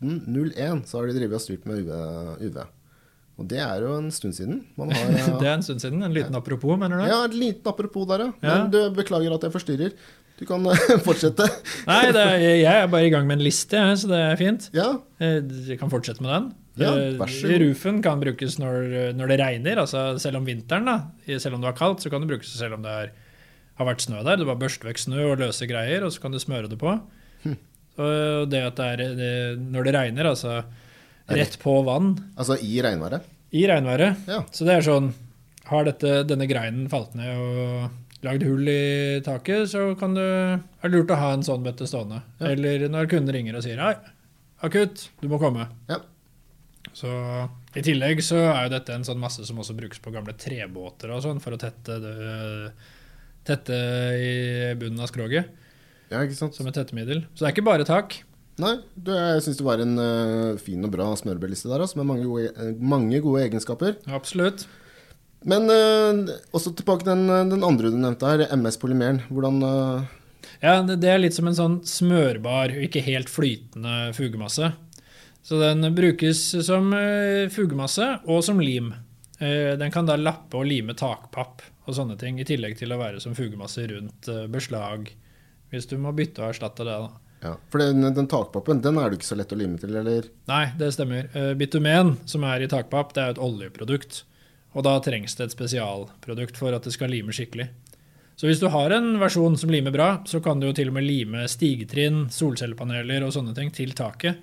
1801 0.00 0.84
så 0.88 1.00
har 1.00 1.10
de 1.10 1.16
drevet 1.18 1.38
og 1.38 1.44
styrt 1.44 1.68
med 1.68 1.84
UV, 1.84 1.92
UV. 2.48 2.60
Og 3.38 3.46
det 3.46 3.60
er 3.62 3.84
jo 3.84 3.92
en 4.00 4.08
stund 4.10 4.34
siden. 4.34 4.62
Man 4.78 4.90
har, 4.94 5.12
eh, 5.14 5.28
Det 5.38 5.46
er 5.50 5.58
en 5.58 5.66
stund 5.66 5.84
siden. 5.84 6.02
En 6.02 6.14
liten 6.16 6.34
apropos, 6.38 6.78
mener 6.80 6.98
du? 7.02 7.04
ja, 7.10 7.20
en 7.28 7.36
liten 7.38 7.70
apropos 7.70 8.08
der, 8.10 8.24
ja. 8.26 8.32
Ja. 8.42 8.56
Men 8.62 8.72
du, 8.74 8.80
beklager 8.96 9.36
at 9.36 9.46
jeg 9.46 9.54
forstyrrer. 9.54 9.94
Du 10.38 10.44
kan 10.46 10.62
eh, 10.70 10.94
fortsette. 11.08 11.46
Nei, 11.88 12.00
det 12.14 12.22
er, 12.22 12.42
jeg 12.62 12.72
er 12.84 12.88
bare 12.92 13.08
i 13.08 13.12
gang 13.12 13.26
med 13.26 13.40
en 13.40 13.44
liste, 13.46 13.80
så 13.98 14.10
det 14.10 14.18
er 14.30 14.36
fint. 14.40 14.68
Ja, 14.76 14.92
Eh, 15.18 15.40
Jeg 15.66 15.78
kan 15.80 15.90
fortsette 15.90 16.22
med 16.22 16.30
den. 16.30 16.44
Ja, 16.78 16.92
Eh. 16.94 17.56
Rufen 17.58 17.96
kan 18.04 18.20
brukes 18.22 18.54
når, 18.62 19.10
når 19.18 19.32
det 19.32 19.38
regner, 19.40 19.80
altså 19.82 20.12
selv 20.22 20.38
om 20.38 20.44
vinteren. 20.46 20.86
da. 20.86 20.98
Selv 21.42 21.56
om 21.56 21.60
det 21.64 21.72
var 21.72 21.78
kaldt, 21.80 22.04
så 22.04 22.10
kan 22.12 22.22
det 22.22 22.28
brukes 22.30 22.52
selv 22.54 22.76
om 22.78 22.84
det 22.86 22.92
er, 22.92 23.10
har 23.80 23.86
vært 23.88 24.04
snø 24.06 24.22
der. 24.22 24.38
Du 24.38 24.44
bare 24.46 24.60
børster 24.62 24.86
vekk 24.86 24.98
snø 25.02 25.24
og 25.32 25.40
løse 25.42 25.66
greier, 25.66 26.04
og 26.06 26.12
så 26.14 26.22
kan 26.22 26.30
du 26.30 26.38
smøre 26.38 26.70
det 26.70 26.78
på. 26.78 26.94
Hm. 27.42 27.56
Og 27.98 28.46
det 28.52 28.62
at 28.62 28.78
det 28.78 28.86
er 28.92 29.02
det, 29.18 29.32
når 29.74 29.88
det 29.88 29.94
regner, 29.98 30.30
altså 30.30 30.60
rett 31.28 31.58
på 31.60 31.74
vann 31.84 32.12
altså 32.38 32.54
i 32.62 32.78
regnværet. 32.80 33.26
i 33.52 33.66
regnværet. 33.66 34.22
Ja. 34.30 34.44
Så 34.54 34.64
det 34.64 34.78
er 34.78 34.86
sånn 34.86 35.10
Har 35.68 35.84
dette, 35.84 36.22
denne 36.30 36.46
greinen 36.48 36.86
falt 36.88 37.12
ned 37.18 37.34
og 37.36 37.90
lagd 38.26 38.44
hull 38.46 38.68
i 38.70 39.20
taket, 39.26 39.70
så 39.70 39.92
kan 39.98 40.16
du, 40.16 40.22
er 40.22 40.84
det 40.84 40.94
lurt 40.94 41.12
å 41.14 41.18
ha 41.20 41.32
en 41.36 41.44
sånn 41.46 41.64
bøtte 41.66 41.86
stående. 41.88 42.22
Ja. 42.40 42.52
Eller 42.52 42.88
når 42.90 43.10
kunden 43.12 43.34
ringer 43.34 43.58
og 43.58 43.66
sier 43.66 43.78
'hei, 43.78 43.94
akutt, 44.66 45.08
du 45.22 45.28
må 45.30 45.38
komme'. 45.38 45.68
Ja. 45.90 46.02
Så 46.96 47.10
I 47.76 47.82
tillegg 47.84 48.22
så 48.24 48.40
er 48.48 48.66
jo 48.66 48.74
dette 48.74 48.94
en 48.94 49.04
sånn 49.06 49.20
masse 49.22 49.44
som 49.46 49.58
også 49.60 49.76
brukes 49.76 50.00
på 50.02 50.10
gamle 50.14 50.34
trebåter 50.34 51.12
og 51.14 51.22
sånn, 51.22 51.42
for 51.42 51.54
å 51.54 51.60
tette, 51.60 51.98
det, 52.02 52.72
tette 53.46 53.76
i 54.18 54.32
bunnen 54.78 55.04
av 55.04 55.10
skroget 55.10 55.46
ja, 56.08 56.22
ikke 56.24 56.34
sant? 56.38 56.56
som 56.56 56.66
et 56.66 56.74
tettemiddel. 56.74 57.22
Så 57.34 57.44
det 57.44 57.50
er 57.50 57.54
ikke 57.54 57.68
bare 57.68 57.86
tak. 57.86 58.22
Nei, 58.58 58.74
du, 58.96 59.12
jeg 59.14 59.44
syns 59.44 59.60
det 59.60 59.66
var 59.66 59.82
en 59.84 59.94
uh, 60.00 60.58
fin 60.58 60.82
og 60.82 60.90
bra 60.90 61.06
smørbrødliste 61.20 61.70
der, 61.70 61.84
altså, 61.84 62.00
med 62.00 62.08
mange 62.08 62.26
gode, 62.26 62.72
mange 62.80 63.20
gode 63.22 63.44
egenskaper. 63.44 63.98
Absolutt. 64.10 64.66
Men 65.46 65.70
eh, 65.70 66.34
også 66.56 66.72
tilbake 66.76 67.04
til 67.06 67.12
den, 67.14 67.50
den 67.52 67.64
andre 67.66 67.92
du 67.92 67.98
nevnte 68.00 68.26
her, 68.30 68.46
MS-polymeren. 68.56 69.20
Hvordan 69.30 69.60
eh, 69.62 70.08
Ja, 70.64 70.78
det, 70.82 70.98
er 71.06 71.20
litt 71.22 71.36
som 71.36 71.46
en 71.50 71.58
sånn 71.58 71.76
smørbar, 71.86 72.74
ikke 72.88 73.04
helt 73.06 73.30
flytende 73.30 74.10
fugemasse. 74.16 74.72
Så 75.46 75.60
den 75.62 75.86
brukes 75.94 76.40
som 76.66 76.90
eh, 76.96 77.46
fugemasse 77.54 78.08
og 78.26 78.42
som 78.44 78.58
lim. 78.60 78.90
Eh, 79.38 79.76
Den 79.78 79.94
kan 79.94 80.08
da 80.08 80.18
lappe 80.18 80.58
og 80.58 80.66
lime 80.66 80.96
takpapp 80.98 81.62
og 81.88 81.94
sånne 81.96 82.18
ting, 82.20 82.36
i 82.40 82.44
tillegg 82.44 82.74
til 82.76 82.92
å 82.92 82.98
være 83.00 83.22
som 83.22 83.36
fugemasse 83.38 83.86
rundt 83.88 84.28
eh, 84.28 84.44
beslag, 84.52 85.08
hvis 85.72 85.86
du 85.88 85.96
må 86.02 86.12
bytte 86.16 86.42
og 86.42 86.50
erstatte 86.50 86.84
det. 86.84 86.98
da. 87.06 87.28
Ja, 87.46 87.54
For 87.70 87.80
den, 87.80 88.02
den 88.16 88.28
takpappen 88.28 88.82
den 88.82 88.98
er 88.98 89.08
det 89.08 89.20
ikke 89.20 89.30
så 89.30 89.38
lett 89.38 89.54
å 89.54 89.58
lime 89.60 89.78
til, 89.80 89.94
eller? 89.96 90.26
Nei, 90.50 90.64
det 90.80 90.90
stemmer. 90.96 91.30
Eh, 91.32 91.52
Bitumen, 91.56 92.16
som 92.28 92.44
er 92.48 92.64
i 92.66 92.70
takpapp, 92.70 93.14
det 93.14 93.22
er 93.24 93.36
et 93.36 93.40
oljeprodukt. 93.42 94.24
Og 94.76 94.84
da 94.84 94.98
trengs 95.02 95.36
det 95.38 95.48
et 95.48 95.54
spesialprodukt 95.56 96.58
for 96.60 96.74
at 96.76 96.84
det 96.84 96.92
skal 96.94 97.12
lime 97.12 97.34
skikkelig. 97.34 97.68
Så 98.38 98.46
hvis 98.46 98.60
du 98.62 98.68
har 98.70 98.92
en 98.94 99.16
versjon 99.18 99.56
som 99.58 99.70
limer 99.72 99.94
bra, 99.94 100.08
så 100.28 100.38
kan 100.44 100.60
du 100.60 100.68
jo 100.68 100.74
til 100.76 100.92
og 100.92 100.98
med 100.98 101.06
lime 101.08 101.46
stigetrinn, 101.50 102.28
solcellepaneler 102.30 103.24
og 103.26 103.32
sånne 103.34 103.54
ting 103.56 103.72
til 103.74 103.96
taket. 103.98 104.38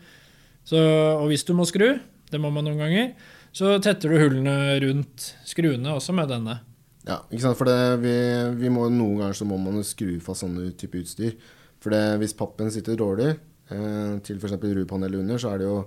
Så, 0.67 0.79
og 1.15 1.29
hvis 1.29 1.45
du 1.47 1.53
må 1.55 1.67
skru, 1.69 1.93
det 2.31 2.41
må 2.41 2.51
man 2.51 2.67
noen 2.67 2.81
ganger, 2.81 3.11
så 3.55 3.77
tetter 3.79 4.11
du 4.11 4.19
hullene 4.19 4.75
rundt 4.83 5.29
skruene 5.47 5.93
også 5.95 6.15
med 6.17 6.27
denne. 6.33 6.57
Ja, 7.05 7.21
ikke 7.29 7.43
sant? 7.45 7.59
For 7.59 7.69
det, 7.69 7.79
vi, 8.01 8.15
vi 8.59 8.73
må, 8.73 8.89
noen 8.91 9.21
ganger 9.21 9.37
så 9.37 9.47
må 9.47 9.61
man 9.61 9.79
skru 9.87 10.17
fast 10.25 10.43
sånne 10.43 10.73
type 10.75 10.99
utstyr. 10.99 11.37
For 11.79 11.93
det, 11.93 12.17
hvis 12.19 12.35
pappen 12.35 12.73
sitter 12.73 12.97
dårlig, 12.99 13.35
eh, 13.69 14.17
til 14.25 14.41
f.eks. 14.41 14.57
rupanelet 14.57 15.21
under, 15.21 15.39
så 15.39 15.53
er 15.53 15.61
det 15.61 15.69
jo 15.69 15.79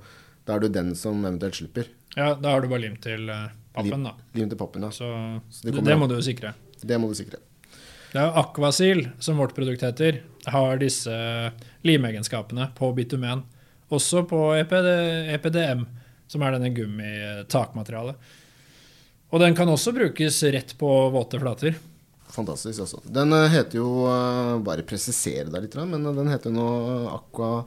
da 0.48 0.56
er 0.56 0.64
det 0.64 0.76
den 0.78 0.94
som 0.96 1.18
eventuelt 1.26 1.58
slipper. 1.58 1.90
Ja, 2.16 2.32
da 2.40 2.54
har 2.54 2.62
du 2.64 2.70
bare 2.70 2.86
limt 2.86 3.02
til 3.04 3.28
eh, 3.28 3.50
pappen, 3.78 4.08
da. 4.08 4.14
Lim 4.38 4.50
til 4.50 4.60
pappen, 4.60 4.86
ja. 4.88 4.90
Så, 4.94 5.08
Så 5.54 5.68
det, 5.68 5.76
det 5.86 5.98
må 6.00 6.08
du 6.10 6.16
jo 6.18 6.24
sikre. 6.24 6.54
Det 6.82 6.98
må 7.00 7.10
du 7.10 7.16
sikre. 7.18 7.40
Det 8.08 8.20
er 8.22 8.38
Aquasil, 8.40 9.02
som 9.20 9.40
vårt 9.40 9.54
produkt 9.56 9.84
heter, 9.84 10.22
har 10.48 10.78
disse 10.80 11.12
limegenskapene 11.84 12.70
på 12.78 12.88
bitumen. 12.96 13.42
Også 13.92 14.22
på 14.28 14.38
EPD, 14.56 14.88
EPDM, 15.34 15.84
som 16.28 16.44
er 16.44 16.56
denne 16.56 16.70
gummitakmaterialet. 16.76 18.16
Og 19.28 19.42
den 19.42 19.56
kan 19.56 19.68
også 19.68 19.92
brukes 19.96 20.40
rett 20.54 20.72
på 20.80 20.88
våte 21.12 21.40
flater. 21.40 21.76
Fantastisk, 22.32 22.80
altså. 22.84 23.02
Den 23.04 23.32
eh, 23.32 23.48
heter 23.52 23.80
jo 23.80 24.04
eh, 24.08 24.54
Bare 24.64 24.84
presisere 24.88 25.48
deg 25.48 25.64
litt, 25.64 25.76
men 25.88 26.04
den 26.04 26.28
heter 26.28 26.52
nå 26.52 26.64
Aqua, 27.12 27.62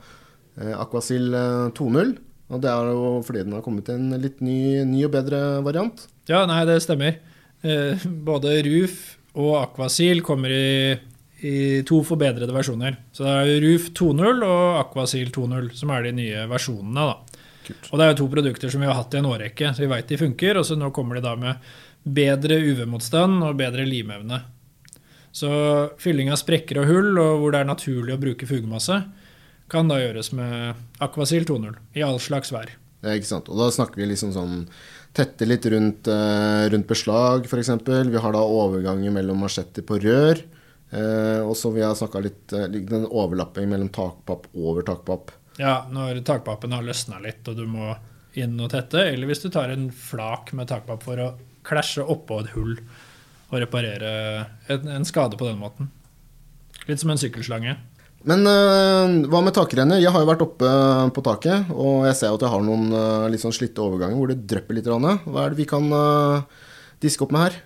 eh, 0.58 0.74
Aquasil 0.77 1.34
eh, 1.34 1.70
2.0. 1.77 2.13
Og 2.51 2.60
det 2.63 2.72
er 2.72 2.89
jo 2.91 3.12
fordi 3.24 3.46
den 3.46 3.55
har 3.55 3.63
kommet 3.63 3.88
til 3.88 4.00
en 4.00 4.22
litt 4.22 4.41
ny, 4.43 4.84
ny 4.88 5.05
og 5.08 5.13
bedre 5.13 5.39
variant. 5.65 6.03
Ja, 6.29 6.43
nei, 6.50 6.63
det 6.67 6.81
stemmer. 6.84 7.17
Eh, 7.63 8.03
både 8.27 8.58
Ruf 8.67 8.98
og 9.39 9.53
Aquasil 9.62 10.20
kommer 10.25 10.51
i, 10.51 10.98
i 11.48 11.55
to 11.88 12.01
forbedrede 12.08 12.51
versjoner. 12.55 12.98
Så 13.15 13.24
det 13.24 13.36
er 13.39 13.63
Ruf 13.63 13.88
2.0 13.96 14.43
og 14.48 14.81
Aquasil 14.81 15.31
2.0 15.31 15.72
som 15.79 15.93
er 15.96 16.08
de 16.08 16.15
nye 16.17 16.48
versjonene. 16.51 17.08
da. 17.13 17.48
Kult. 17.62 17.91
Og 17.91 18.00
det 18.00 18.05
er 18.05 18.12
jo 18.12 18.20
to 18.24 18.31
produkter 18.34 18.74
som 18.74 18.84
vi 18.84 18.89
har 18.89 18.98
hatt 18.98 19.15
i 19.15 19.22
en 19.22 19.29
årrekke, 19.29 19.72
så 19.72 19.86
vi 19.86 19.91
veit 19.91 20.12
de 20.12 20.20
funker. 20.20 20.60
Og 20.60 20.67
så 20.67 20.75
nå 20.75 20.91
kommer 20.96 21.17
de 21.17 21.25
da 21.25 21.38
med 21.39 21.72
bedre 22.03 22.58
UV-motstand 22.60 23.46
og 23.46 23.60
bedre 23.60 23.86
limevne. 23.88 24.41
Så 25.31 25.50
fylling 26.01 26.31
av 26.34 26.41
sprekker 26.41 26.81
og 26.81 26.89
hull, 26.89 27.12
og 27.15 27.39
hvor 27.39 27.53
det 27.53 27.62
er 27.62 27.70
naturlig 27.70 28.15
å 28.17 28.20
bruke 28.20 28.50
fugemasse, 28.50 28.98
kan 29.72 29.92
da 29.92 30.01
gjøres 30.01 30.32
med 30.36 30.80
Aquasil 31.04 31.46
2.0 31.48 31.78
i 31.98 32.04
all 32.06 32.20
slags 32.24 32.51
vær. 32.54 32.74
Ja, 33.01 33.16
ikke 33.16 33.30
sant? 33.30 33.50
Og 33.50 33.58
da 33.58 33.72
snakker 33.74 34.01
vi 34.01 34.12
liksom 34.12 34.34
sånn 34.36 34.66
Tette 35.12 35.44
litt 35.44 35.66
rundt, 35.68 36.08
eh, 36.08 36.70
rundt 36.72 36.88
beslag, 36.88 37.44
f.eks. 37.44 37.72
Vi 37.84 38.22
har 38.24 38.32
da 38.32 38.44
overganger 38.48 39.12
mellom 39.12 39.42
marsjetter 39.44 39.84
på 39.84 39.98
rør. 40.00 40.40
Eh, 40.92 41.42
og 41.44 41.51
så 41.60 41.72
vi 41.75 41.84
har 41.84 41.98
snakka 42.00 42.22
litt 42.24 42.54
eh, 42.56 42.70
den 42.72 43.04
overlapping 43.10 43.68
mellom 43.68 43.90
takpapp 43.92 44.48
over 44.56 44.88
takpapp. 44.88 45.34
Ja, 45.60 45.82
når 45.92 46.22
takpappen 46.24 46.72
har 46.72 46.88
løsna 46.88 47.20
litt 47.20 47.44
og 47.51 47.60
du 47.60 47.66
må 47.68 47.92
inn 48.40 48.56
og 48.63 48.72
tette, 48.72 49.04
eller 49.12 49.28
hvis 49.28 49.44
du 49.44 49.50
tar 49.51 49.74
en 49.74 49.90
flak 49.92 50.54
med 50.56 50.72
takpapp 50.72 51.04
for 51.04 51.20
å 51.20 51.34
klasje 51.68 52.08
oppå 52.08 52.40
et 52.40 52.54
hull 52.56 52.78
og 53.51 53.58
reparere 53.60 54.12
en, 54.72 54.88
en 54.96 55.08
skade 55.08 55.36
på 55.36 55.50
den 55.50 55.60
måten. 55.60 55.92
Litt 56.88 57.04
som 57.04 57.12
en 57.12 57.20
sykkelslange. 57.20 57.75
Men 58.30 58.46
eh, 58.46 59.28
hva 59.32 59.42
med 59.42 59.56
takrenner? 59.56 60.01
Jeg 60.01 60.13
har 60.13 60.22
jo 60.22 60.30
vært 60.30 60.44
oppe 60.46 60.72
på 61.16 61.24
taket, 61.25 61.72
og 61.74 62.06
jeg 62.06 62.18
ser 62.20 62.36
at 62.36 62.44
jeg 62.46 62.54
har 62.54 62.66
noen 62.66 62.92
eh, 62.94 63.30
litt 63.34 63.42
sånn 63.42 63.56
slitte 63.56 63.82
overganger 63.82 64.20
hvor 64.20 64.30
det 64.30 64.44
drypper 64.50 64.78
litt. 64.78 64.90
Rann. 64.92 65.08
Hva 65.25 65.46
er 65.46 65.54
det 65.54 65.62
vi 65.62 65.70
kan 65.70 65.88
eh, 65.90 66.68
diske 67.01 67.25
opp 67.25 67.34
med 67.34 67.48
her? 67.48 67.60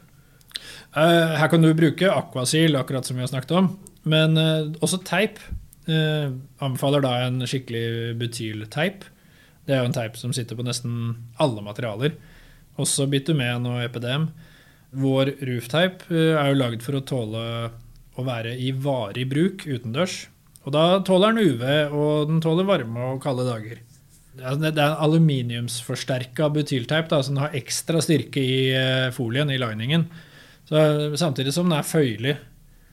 Uh, 0.96 1.36
her 1.36 1.50
kan 1.52 1.60
du 1.60 1.74
bruke 1.76 2.08
Aquasil, 2.08 2.78
akkurat 2.80 3.04
som 3.04 3.18
vi 3.18 3.26
har 3.26 3.28
snakket 3.28 3.52
om, 3.60 3.74
men 4.08 4.40
uh, 4.40 4.72
også 4.80 5.02
teip. 5.04 5.42
Uh, 5.86 6.32
anbefaler 6.64 7.04
da 7.04 7.18
en 7.26 7.44
skikkelig 7.44 8.16
butylteip. 8.22 9.04
Det 9.66 9.76
er 9.76 9.84
jo 9.84 9.90
en 9.90 9.98
teip 9.98 10.16
som 10.18 10.32
sitter 10.34 10.58
på 10.58 10.64
nesten 10.66 11.16
alle 11.42 11.64
materialer, 11.66 12.16
også 12.80 13.10
bitumen 13.12 13.68
og 13.68 13.82
epidem. 13.84 14.30
Vår 14.96 15.34
roofteip 15.44 16.06
eh, 16.12 16.36
er 16.38 16.52
jo 16.52 16.60
lagd 16.60 16.84
for 16.86 16.98
å 16.98 17.04
tåle 17.04 17.44
å 18.16 18.24
være 18.24 18.54
i 18.62 18.70
varig 18.72 19.26
bruk 19.28 19.66
utendørs. 19.68 20.28
Og 20.66 20.74
da 20.74 20.86
tåler 21.06 21.36
den 21.36 21.52
UV, 21.52 21.66
og 21.94 22.32
den 22.32 22.42
tåler 22.42 22.68
varme 22.68 23.12
og 23.12 23.22
kalde 23.24 23.46
dager. 23.48 23.84
Det 24.36 24.44
er 24.44 24.58
en 24.72 25.04
aluminiumsforsterka 25.06 26.50
butylteip 26.52 27.08
da, 27.12 27.22
som 27.24 27.38
har 27.40 27.56
ekstra 27.56 28.02
styrke 28.04 28.42
i 28.42 28.58
eh, 28.76 29.12
folien, 29.16 29.54
i 29.54 29.62
liningen. 29.62 30.10
Så, 30.68 30.82
samtidig 31.22 31.54
som 31.54 31.70
den 31.70 31.78
er 31.78 31.88
føyelig. 31.88 32.36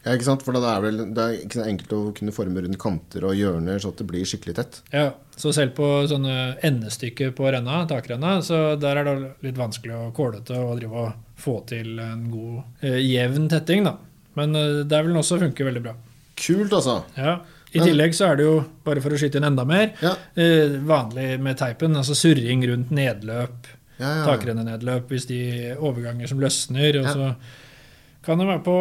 Ja, 0.02 0.16
ikke 0.16 0.26
sant? 0.26 0.42
For 0.42 0.54
det 0.54 0.62
er 0.66 0.82
vel 0.82 1.00
det 1.14 1.24
er 1.24 1.34
ikke 1.44 1.60
så 1.60 1.64
enkelt 1.70 1.92
å 1.94 2.00
kunne 2.16 2.34
forme 2.34 2.62
rundt 2.64 2.78
kanter 2.82 3.26
og 3.28 3.36
hjørner 3.38 3.78
så 3.82 3.92
det 3.98 4.06
blir 4.08 4.26
skikkelig 4.26 4.54
tett. 4.58 4.78
Ja, 4.94 5.12
så 5.38 5.52
selv 5.54 5.76
på 5.78 5.88
sånne 6.10 6.56
endestykker 6.66 7.30
på 7.38 7.46
renna, 7.54 7.84
takrenna, 7.90 8.36
så 8.44 8.74
der 8.82 8.98
er 8.98 9.08
det 9.08 9.16
litt 9.46 9.60
vanskelig 9.60 9.94
og 9.98 10.14
kålete 10.18 10.58
å 10.58 10.74
drive 10.78 11.06
og 11.06 11.38
få 11.42 11.60
til 11.70 12.02
en 12.02 12.26
god, 12.32 12.62
eh, 12.82 12.98
jevn 13.02 13.46
tetting, 13.50 13.86
da. 13.86 13.96
Men 14.38 14.58
eh, 14.58 14.82
der 14.90 15.06
vil 15.06 15.14
den 15.14 15.22
også 15.22 15.38
funke 15.42 15.66
veldig 15.70 15.84
bra. 15.86 15.94
Kult, 16.42 16.74
altså. 16.74 17.02
Ja. 17.18 17.38
I 17.72 17.80
tillegg 17.80 18.14
så 18.16 18.30
er 18.30 18.38
det 18.38 18.46
jo, 18.46 18.56
bare 18.84 19.02
for 19.04 19.14
å 19.14 19.18
skyte 19.20 19.40
inn 19.40 19.48
enda 19.48 19.64
mer, 19.68 19.92
Ja, 20.02 20.14
eh, 20.36 20.78
vanlig 20.88 21.38
med 21.40 21.58
teipen, 21.60 21.96
altså 21.96 22.16
surring 22.18 22.64
rundt 22.68 22.92
nedløp, 22.94 23.68
ja, 23.96 24.06
ja. 24.06 24.24
takrennenedløp, 24.28 25.08
hvis 25.12 25.28
de 25.30 25.42
overganger 25.78 26.28
som 26.30 26.40
løsner. 26.42 26.98
Og 27.00 27.08
så 27.08 27.30
kan 28.22 28.38
det 28.38 28.46
være 28.46 28.62
på 28.66 28.76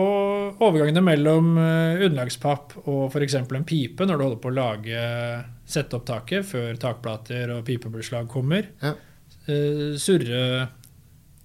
overgangene 0.62 1.03
mellom 1.05 1.55
eh, 1.57 2.03
underlagspapp 2.05 2.75
og 2.83 3.07
f.eks. 3.10 3.39
en 3.41 3.65
pipe 3.67 4.05
når 4.05 4.19
du 4.19 4.25
holder 4.27 4.43
på 4.43 4.51
å 4.51 4.57
lage 4.60 5.07
sette 5.71 5.98
opp 5.98 6.05
taket 6.10 6.45
før 6.45 6.77
takplater 6.81 7.55
og 7.55 7.65
pipebeslag 7.65 8.29
kommer. 8.31 8.69
Ja. 8.83 8.93
Eh, 9.50 9.98
surre 10.01 10.67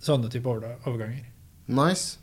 sånne 0.03 0.31
type 0.33 0.51
overganger. 0.51 1.25
Nice. 1.67 2.19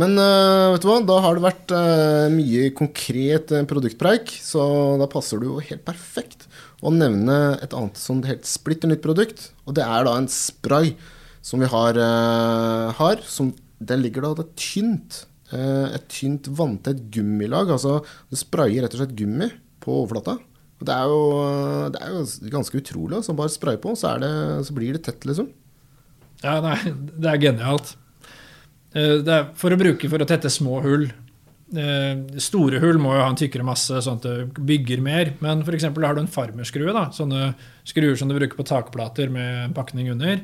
Men 0.00 0.16
eh, 0.18 0.72
vet 0.74 0.82
du 0.82 0.88
hva, 0.88 0.96
da 1.06 1.20
har 1.22 1.36
det 1.36 1.44
vært 1.44 1.74
eh, 1.74 2.32
mye 2.34 2.70
konkret 2.74 3.52
eh, 3.54 3.66
produktpreik, 3.70 4.32
så 4.42 4.64
da 4.98 5.06
passer 5.10 5.38
det 5.38 5.46
jo 5.46 5.60
helt 5.62 5.84
perfekt 5.86 6.48
å 6.82 6.90
nevne 6.90 7.60
et 7.62 7.76
annet 7.76 8.00
sånn 8.00 8.24
helt 8.26 8.48
splitter 8.48 8.90
nytt 8.90 9.04
produkt. 9.04 9.52
Og 9.68 9.78
det 9.78 9.84
er 9.86 10.08
da 10.08 10.16
en 10.18 10.30
spray 10.30 10.96
som 11.44 11.62
vi 11.62 11.68
har. 11.68 11.98
har 12.96 13.22
som, 13.28 13.52
den 13.78 14.02
ligger 14.02 14.24
da 14.24 14.32
det 14.38 14.44
er 14.46 14.58
tynt. 14.60 15.18
et 15.54 16.06
tynt 16.08 16.48
vanntett 16.48 17.02
gummilag. 17.12 17.70
Altså 17.72 17.98
det 18.32 18.40
sprayer 18.40 18.84
rett 18.84 18.96
og 18.96 19.02
slett 19.02 19.16
gummi 19.16 19.48
på 19.84 19.98
overflata. 20.02 20.38
Og 20.80 20.88
det 20.88 20.94
er 20.96 21.12
jo, 21.12 21.20
det 21.94 22.00
er 22.02 22.14
jo 22.16 22.52
ganske 22.52 22.80
utrolig. 22.80 23.18
Altså, 23.20 23.36
bare 23.36 23.52
spray 23.52 23.80
på, 23.80 23.92
så, 23.96 24.16
det, 24.20 24.32
så 24.68 24.76
blir 24.76 24.96
det 24.96 25.04
tett, 25.06 25.24
liksom. 25.28 25.52
Ja, 26.42 26.58
nei, 26.64 26.76
det 27.20 27.30
er 27.30 27.40
genialt. 27.40 27.94
Eh, 28.94 29.18
Det 29.26 29.28
er 29.34 29.46
for 29.58 29.74
å 29.74 29.78
bruke 29.80 30.08
for 30.10 30.22
å 30.22 30.28
tette 30.28 30.50
små 30.52 30.80
hull. 30.84 31.08
Eh, 31.74 32.38
Store 32.38 32.78
hull 32.82 33.00
må 33.02 33.14
jo 33.16 33.22
ha 33.24 33.30
en 33.32 33.38
tykkere 33.40 33.66
masse, 33.66 33.90
sånn 34.04 34.20
at 34.20 34.26
det 34.28 34.66
bygger 34.66 35.00
mer. 35.02 35.32
Men 35.40 35.62
f.eks. 35.64 35.88
har 35.88 36.14
du 36.14 36.20
en 36.22 36.30
farmerskrue, 36.30 36.92
da, 36.94 37.08
sånne 37.10 37.54
skruer 37.84 38.16
som 38.16 38.28
du 38.30 38.36
bruker 38.38 38.56
på 38.58 38.66
takplater 38.68 39.30
med 39.32 39.74
pakning 39.74 40.10
under. 40.12 40.40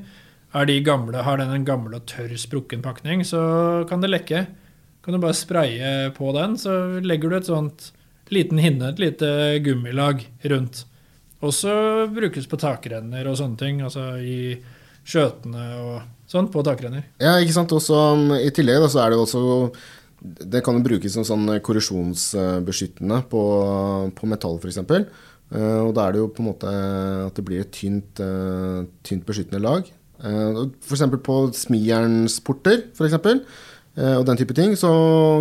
Er 0.53 0.67
de 0.67 0.81
gamle, 0.83 1.23
Har 1.23 1.37
den 1.39 1.51
en 1.55 1.65
gammel 1.65 1.95
og 1.95 2.07
tørr 2.07 2.35
sprukken 2.37 2.83
pakning, 2.83 3.23
så 3.23 3.87
kan 3.89 4.01
det 4.01 4.11
lekke. 4.11 4.47
Kan 5.03 5.15
du 5.15 5.21
bare 5.23 5.33
spraye 5.39 6.11
på 6.13 6.33
den, 6.35 6.57
så 6.59 7.01
legger 7.01 7.31
du 7.31 7.37
et 7.37 7.47
sånt 7.47 7.93
liten 8.31 8.59
hinne, 8.59 8.91
et 8.91 8.99
lite 8.99 9.61
gummilag 9.63 10.27
rundt. 10.45 10.85
Også 11.41 12.11
brukes 12.13 12.47
på 12.47 12.59
takrenner 12.61 13.27
og 13.31 13.39
sånne 13.39 13.57
ting. 13.59 13.81
Altså 13.81 14.19
i 14.21 14.59
skjøtene 15.07 15.65
og 15.81 16.03
sånn 16.31 16.51
på 16.53 16.63
takrenner. 16.67 17.07
Ja, 17.23 17.37
ikke 17.43 17.57
sant. 17.57 17.73
Også, 17.75 17.97
um, 18.15 18.31
I 18.39 18.53
tillegg 18.55 18.83
da, 18.83 18.91
så 18.91 19.03
er 19.05 19.13
det 19.13 19.19
også 19.21 19.43
Det 20.21 20.61
kan 20.65 20.83
brukes 20.85 21.15
som 21.17 21.25
sånn 21.25 21.49
korrosjonsbeskyttende 21.65 23.23
på, 23.31 23.43
på 24.17 24.29
metall, 24.29 24.59
f.eks. 24.61 24.83
Uh, 25.51 25.81
og 25.89 25.95
da 25.97 26.07
er 26.07 26.15
det 26.15 26.21
jo 26.21 26.29
på 26.31 26.45
en 26.45 26.51
måte 26.53 26.75
at 27.27 27.39
det 27.39 27.45
blir 27.47 27.65
et 27.65 27.73
tynt, 27.75 28.21
eh, 28.23 28.85
tynt 29.07 29.25
beskyttende 29.27 29.63
lag. 29.65 29.89
Uh, 30.21 30.69
F.eks. 30.85 31.03
på 31.25 31.37
smijernsporter, 31.57 32.85
eh, 32.85 33.67
og 34.17 34.23
den 34.25 34.37
type 34.39 34.55
ting, 34.57 34.73
så 34.79 34.89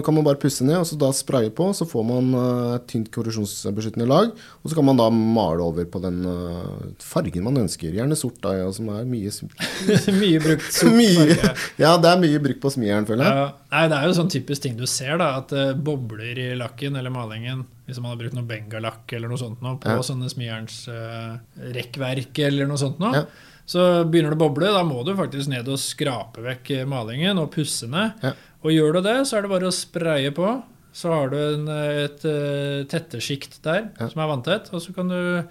kan 0.04 0.14
man 0.18 0.26
bare 0.26 0.40
pusse 0.42 0.66
ned 0.66 0.80
og 0.82 0.88
så 0.90 0.96
da 1.00 1.12
spraye 1.16 1.52
på, 1.56 1.70
så 1.78 1.86
får 1.88 2.04
man 2.08 2.34
eh, 2.36 2.74
et 2.76 2.88
tynt 2.92 3.08
korrosjonsbeskyttende 3.14 4.08
lag. 4.10 4.28
Og 4.64 4.70
så 4.72 4.76
kan 4.76 4.86
man 4.88 4.98
da 5.00 5.08
male 5.14 5.62
over 5.64 5.86
på 5.88 6.00
den 6.04 6.18
eh, 6.28 6.90
fargen 7.04 7.44
man 7.46 7.58
ønsker. 7.62 7.94
Gjerne 7.96 8.18
sort, 8.20 8.40
da, 8.44 8.50
ja, 8.58 8.68
som 8.76 8.90
er 8.96 9.06
mye 9.08 9.32
Mye 10.20 10.40
brukt 10.44 10.74
sort 10.76 10.98
farge. 11.20 11.54
Ja, 11.84 11.92
det 12.02 12.10
er 12.12 12.24
mye 12.26 12.40
brukt 12.44 12.62
på 12.64 12.70
smijern, 12.74 13.08
føler 13.08 13.24
jeg. 13.30 13.36
Ja, 13.40 13.48
nei, 13.76 13.86
det 13.94 13.98
er 14.00 14.06
jo 14.10 14.18
sånn 14.18 14.34
typisk 14.34 14.60
ting 14.66 14.76
du 14.80 14.86
ser, 14.90 15.16
da, 15.22 15.28
at 15.40 15.48
det 15.54 15.68
bobler 15.86 16.36
i 16.36 16.50
lakken 16.60 16.94
eller 17.00 17.12
malingen. 17.14 17.60
Hvis 17.90 18.00
man 18.04 18.12
har 18.12 18.20
brukt 18.20 18.36
noe 18.38 18.46
bengalakk 18.50 19.06
eller 19.18 19.28
noe 19.32 19.40
sånt 19.42 19.60
nå, 19.66 19.70
på 19.82 19.86
Ja. 19.96 20.02
sånne 20.06 20.28
smijernsrekkverk 20.30 22.34
uh, 22.38 22.46
eller 22.50 22.66
noe 22.70 22.78
sånt 22.82 23.00
nå. 23.02 23.10
Ja. 23.16 23.24
Så 23.70 23.80
begynner 24.10 24.34
det 24.34 24.40
å 24.40 24.42
boble, 24.48 24.66
da 24.74 24.82
må 24.86 25.04
du 25.06 25.12
faktisk 25.18 25.50
ned 25.52 25.68
og 25.70 25.78
skrape 25.78 26.42
vekk 26.42 26.72
malingen 26.90 27.38
og 27.38 27.52
pusse 27.54 27.86
ned. 27.90 28.12
Ja. 28.26 28.32
Og 28.66 28.74
gjør 28.76 28.98
du 28.98 29.02
det, 29.06 29.16
så 29.28 29.38
er 29.38 29.46
det 29.46 29.52
bare 29.54 29.70
å 29.70 29.76
spraye 29.76 30.32
på. 30.36 30.52
Så 30.96 31.12
har 31.14 31.30
du 31.32 31.38
en, 31.38 31.68
eh, 31.72 32.04
et 32.08 32.24
uh, 32.26 32.84
tettesjikt 32.90 33.60
der 33.64 33.92
Ja. 34.00 34.10
som 34.10 34.22
er 34.24 34.32
vanntett, 34.32 34.72
og 34.74 34.82
så 34.82 34.94
kan 34.96 35.08
du 35.08 35.44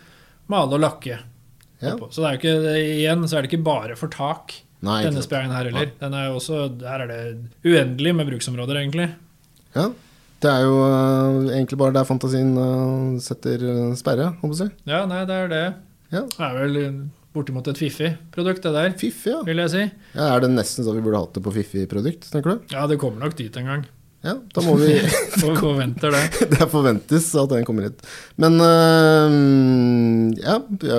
male 0.50 0.74
og 0.74 0.82
lakke. 0.82 1.20
Ja. 1.80 1.94
Så 2.10 2.20
det 2.20 2.26
er 2.26 2.34
jo 2.34 2.40
ikke, 2.40 2.74
igjen 2.98 3.22
så 3.28 3.38
er 3.38 3.42
det 3.46 3.52
ikke 3.52 3.64
bare 3.64 3.96
for 3.96 4.10
tak, 4.10 4.56
Nei, 4.82 5.02
denne 5.06 5.22
sprayen 5.22 5.54
her 5.54 5.70
heller. 5.70 5.92
Den 6.00 6.14
er 6.14 6.34
også, 6.34 6.66
her 6.82 7.06
er 7.06 7.08
det 7.10 7.20
uendelig 7.64 8.14
med 8.18 8.28
bruksområder, 8.32 8.82
egentlig. 8.82 9.08
Ja. 9.74 9.88
Det 10.38 10.50
er 10.50 10.66
jo 10.66 10.74
uh, 10.82 11.48
egentlig 11.50 11.78
bare 11.78 11.96
der 11.96 12.06
fantasien 12.06 12.52
uh, 12.58 13.18
setter 13.22 13.62
sperre, 13.98 14.34
håper 14.42 14.66
jeg. 14.66 14.74
Ja, 14.86 15.04
nei, 15.06 15.24
det 15.26 15.34
er 15.34 15.48
det. 15.54 15.64
Ja. 16.12 16.26
Det 16.26 16.44
er 16.44 16.58
vel 16.58 16.76
bortimot 17.38 17.70
et 17.72 17.80
fiffig 17.80 18.12
produkt, 18.34 18.62
det 18.66 18.74
der, 18.76 18.96
Fiffig, 19.00 19.32
ja. 19.32 19.42
vil 19.46 19.62
jeg 19.64 19.74
si. 19.74 19.84
ja. 20.14 20.32
Er 20.34 20.44
det 20.44 20.50
nesten 20.56 20.86
så 20.86 20.96
vi 20.96 21.04
burde 21.04 21.22
hatt 21.22 21.38
det 21.38 21.44
på 21.46 21.54
fiffig 21.54 21.86
produkt, 21.90 22.28
tenker 22.32 22.56
du? 22.58 22.74
Ja, 22.74 22.86
det 22.90 23.00
kommer 23.00 23.24
nok 23.24 23.38
dit 23.38 23.56
en 23.60 23.70
gang. 23.72 23.86
Ja, 24.26 24.32
da 24.50 24.62
må 24.66 24.72
vi 24.80 24.96
forventer 25.38 26.10
det. 26.10 26.22
Det 26.56 26.66
forventes 26.72 27.28
at 27.38 27.52
den 27.52 27.62
kommer 27.66 27.86
hit. 27.86 28.00
Men 28.42 28.56
eh, 28.64 29.36
ja, 30.42 30.56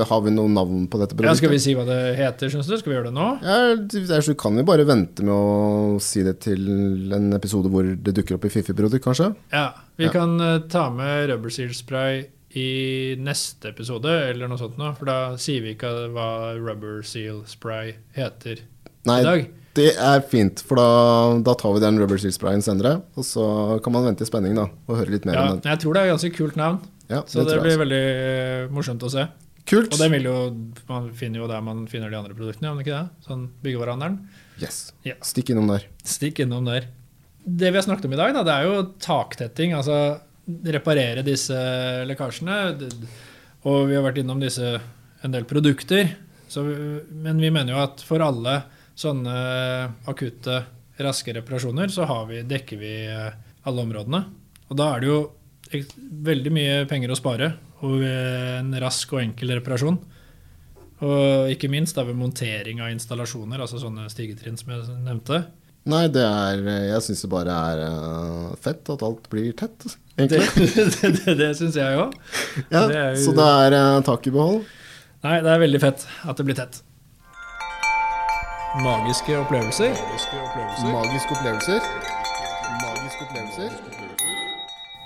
har 0.08 0.22
vi 0.24 0.32
noe 0.32 0.48
navn 0.54 0.86
på 0.88 1.02
dette 1.02 1.18
produktet? 1.18 1.34
Ja, 1.34 1.36
skal 1.42 1.52
vi 1.52 1.60
si 1.60 1.76
hva 1.76 1.84
det 1.90 1.98
heter, 2.16 2.54
syns 2.54 2.70
du? 2.72 2.78
Skal 2.80 2.94
vi 2.94 2.96
gjøre 2.96 3.10
det 3.12 3.18
nå? 3.18 3.28
Ja, 3.44 3.60
er 3.76 4.32
kan 4.40 4.56
vi 4.56 4.64
bare 4.72 4.88
vente 4.88 5.26
med 5.28 5.36
å 5.36 6.00
si 6.04 6.24
det 6.24 6.38
til 6.48 6.64
en 7.18 7.34
episode 7.36 7.72
hvor 7.74 7.84
det 7.92 8.16
dukker 8.22 8.40
opp 8.40 8.48
i 8.48 8.54
Fiffi-produkt, 8.56 9.04
kanskje? 9.04 9.34
Ja, 9.52 9.68
vi 10.00 10.08
Ja. 10.08 10.16
kan 10.16 10.40
eh, 10.40 10.62
ta 10.72 10.88
med 10.90 11.28
rubber 11.34 11.52
seal 11.52 11.76
spray 11.76 12.24
i 12.58 13.16
neste 13.22 13.70
episode, 13.70 14.10
eller 14.32 14.50
noe 14.50 14.58
sånt 14.58 14.78
nå, 14.80 14.92
for 14.98 15.06
da 15.10 15.18
sier 15.42 15.62
vi 15.62 15.76
ikke 15.76 15.92
hva 16.16 16.30
rubber 16.58 17.04
seal 17.06 17.44
spray 17.50 17.92
heter 18.16 18.64
Nei, 19.06 19.20
i 19.22 19.26
dag. 19.28 19.44
det 19.78 19.92
er 20.02 20.24
fint, 20.26 20.64
for 20.66 20.80
da, 20.82 20.88
da 21.46 21.54
tar 21.60 21.76
vi 21.78 21.84
den 21.84 22.00
rubber 22.02 22.18
seal 22.22 22.34
sprayen 22.36 22.64
senere. 22.66 22.96
Og 23.16 23.24
så 23.28 23.46
kan 23.86 23.94
man 23.96 24.08
vente 24.10 24.26
i 24.26 24.30
spenning 24.30 24.58
da, 24.58 24.66
og 24.90 24.98
høre 24.98 25.14
litt 25.14 25.28
mer 25.30 25.38
Ja, 25.38 25.44
om 25.46 25.60
den. 25.60 25.70
jeg 25.72 25.82
tror 25.84 25.94
det 25.94 26.02
er 26.02 26.10
et 26.10 26.16
ganske 26.18 26.32
kult 26.40 26.58
navn, 26.60 26.82
Ja, 27.10 27.22
så 27.30 27.46
det, 27.46 27.60
blir 27.64 27.78
veldig 27.82 28.02
eh, 28.06 28.66
morsomt 28.74 29.06
å 29.06 29.12
se. 29.14 29.28
Kult! 29.70 29.94
Og 29.94 30.02
det 30.02 30.10
vil 30.16 30.26
jo, 30.26 30.36
man 30.90 31.12
finner 31.14 31.44
jo 31.44 31.48
der 31.50 31.62
man 31.62 31.84
finner 31.90 32.10
de 32.10 32.18
andre 32.18 32.34
produktene, 32.34 32.72
om 32.74 32.80
ikke 32.82 32.96
det? 32.96 33.26
Sånn 33.28 33.44
byggevarehandelen. 33.62 34.16
Yes. 34.62 34.88
Ja. 35.06 35.14
Stikk 35.26 35.52
innom 35.54 35.70
der. 35.70 35.86
Stikk 36.02 36.42
innom 36.42 36.66
der. 36.66 36.90
Det 37.46 37.70
vi 37.70 37.78
har 37.78 37.86
snakket 37.86 38.10
om 38.10 38.14
i 38.18 38.20
dag, 38.20 38.34
da, 38.36 38.42
det 38.46 38.56
er 38.58 38.66
jo 38.68 38.82
taktetting. 39.02 39.76
Altså 39.78 40.00
reparere 40.74 41.26
disse 41.26 41.58
lekkasjene. 42.10 42.58
Og 43.70 43.88
vi 43.90 43.98
har 43.98 44.06
vært 44.06 44.22
innom 44.22 44.42
disse 44.42 44.74
en 45.24 45.34
del 45.34 45.48
produkter. 45.50 46.14
Så, 46.50 46.64
men 46.64 47.42
vi 47.42 47.52
mener 47.54 47.76
jo 47.76 47.82
at 47.84 48.04
for 48.06 48.24
alle 48.26 48.62
sånne 49.00 49.34
akutte, 50.10 50.64
raske 51.00 51.32
reparasjoner, 51.38 51.92
så 51.94 52.04
vi, 52.28 52.42
dekker 52.44 52.80
vi 52.80 52.94
eh, 53.08 53.36
alle 53.70 53.84
områdene. 53.86 54.24
Og 54.68 54.80
da 54.80 54.90
er 54.92 55.04
det 55.04 55.08
jo 55.08 55.20
veldig 56.28 56.52
mye 56.52 56.80
penger 56.90 57.14
å 57.14 57.18
spare 57.20 57.54
og 57.86 58.02
en 58.04 58.74
rask 58.82 59.14
og 59.14 59.22
enkel 59.22 59.54
reparasjon. 59.56 60.00
Og 61.06 61.54
ikke 61.54 61.70
minst 61.72 61.96
da 61.96 62.04
ved 62.04 62.18
montering 62.20 62.82
av 62.84 62.92
installasjoner, 62.92 63.62
altså 63.62 63.80
sånne 63.80 64.10
stigetrinn 64.12 64.60
som 64.60 64.74
jeg 64.74 64.98
nevnte. 65.06 65.46
Nei, 65.90 66.08
det 66.12 66.22
er 66.22 66.60
Jeg 66.90 67.02
syns 67.06 67.22
det 67.24 67.30
bare 67.32 67.54
er 67.72 67.80
eh, 67.86 68.50
fett 68.62 68.90
at 68.92 69.04
alt 69.06 69.30
blir 69.32 69.54
tett, 69.58 69.86
Det, 70.18 70.28
egentlig. 70.28 70.68
det, 70.76 71.12
det, 71.26 71.38
det 71.40 71.50
syns 71.58 71.78
jeg 71.80 71.98
òg. 71.98 72.14
Ja, 72.70 72.84
jo- 72.90 73.24
Så 73.24 73.34
det 73.38 73.48
er 73.48 73.78
uh, 73.80 74.02
tak 74.06 74.28
i 74.28 74.34
behold. 74.36 74.64
Nei, 75.24 75.40
det 75.44 75.52
er 75.52 75.60
veldig 75.64 75.82
fett 75.82 76.06
at 76.28 76.38
det 76.40 76.46
blir 76.48 76.56
tett. 76.60 76.82
Magiske 78.84 79.34
opplevelser. 79.40 79.96
Magiske 80.94 81.34
opplevelser. 81.34 81.80
Magiske 82.84 83.26
opplevelser. 83.26 83.72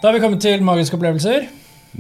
Da 0.02 0.10
er 0.10 0.18
vi 0.18 0.24
kommet 0.26 0.42
til 0.44 0.66
magiske 0.68 0.98
opplevelser. 0.98 1.46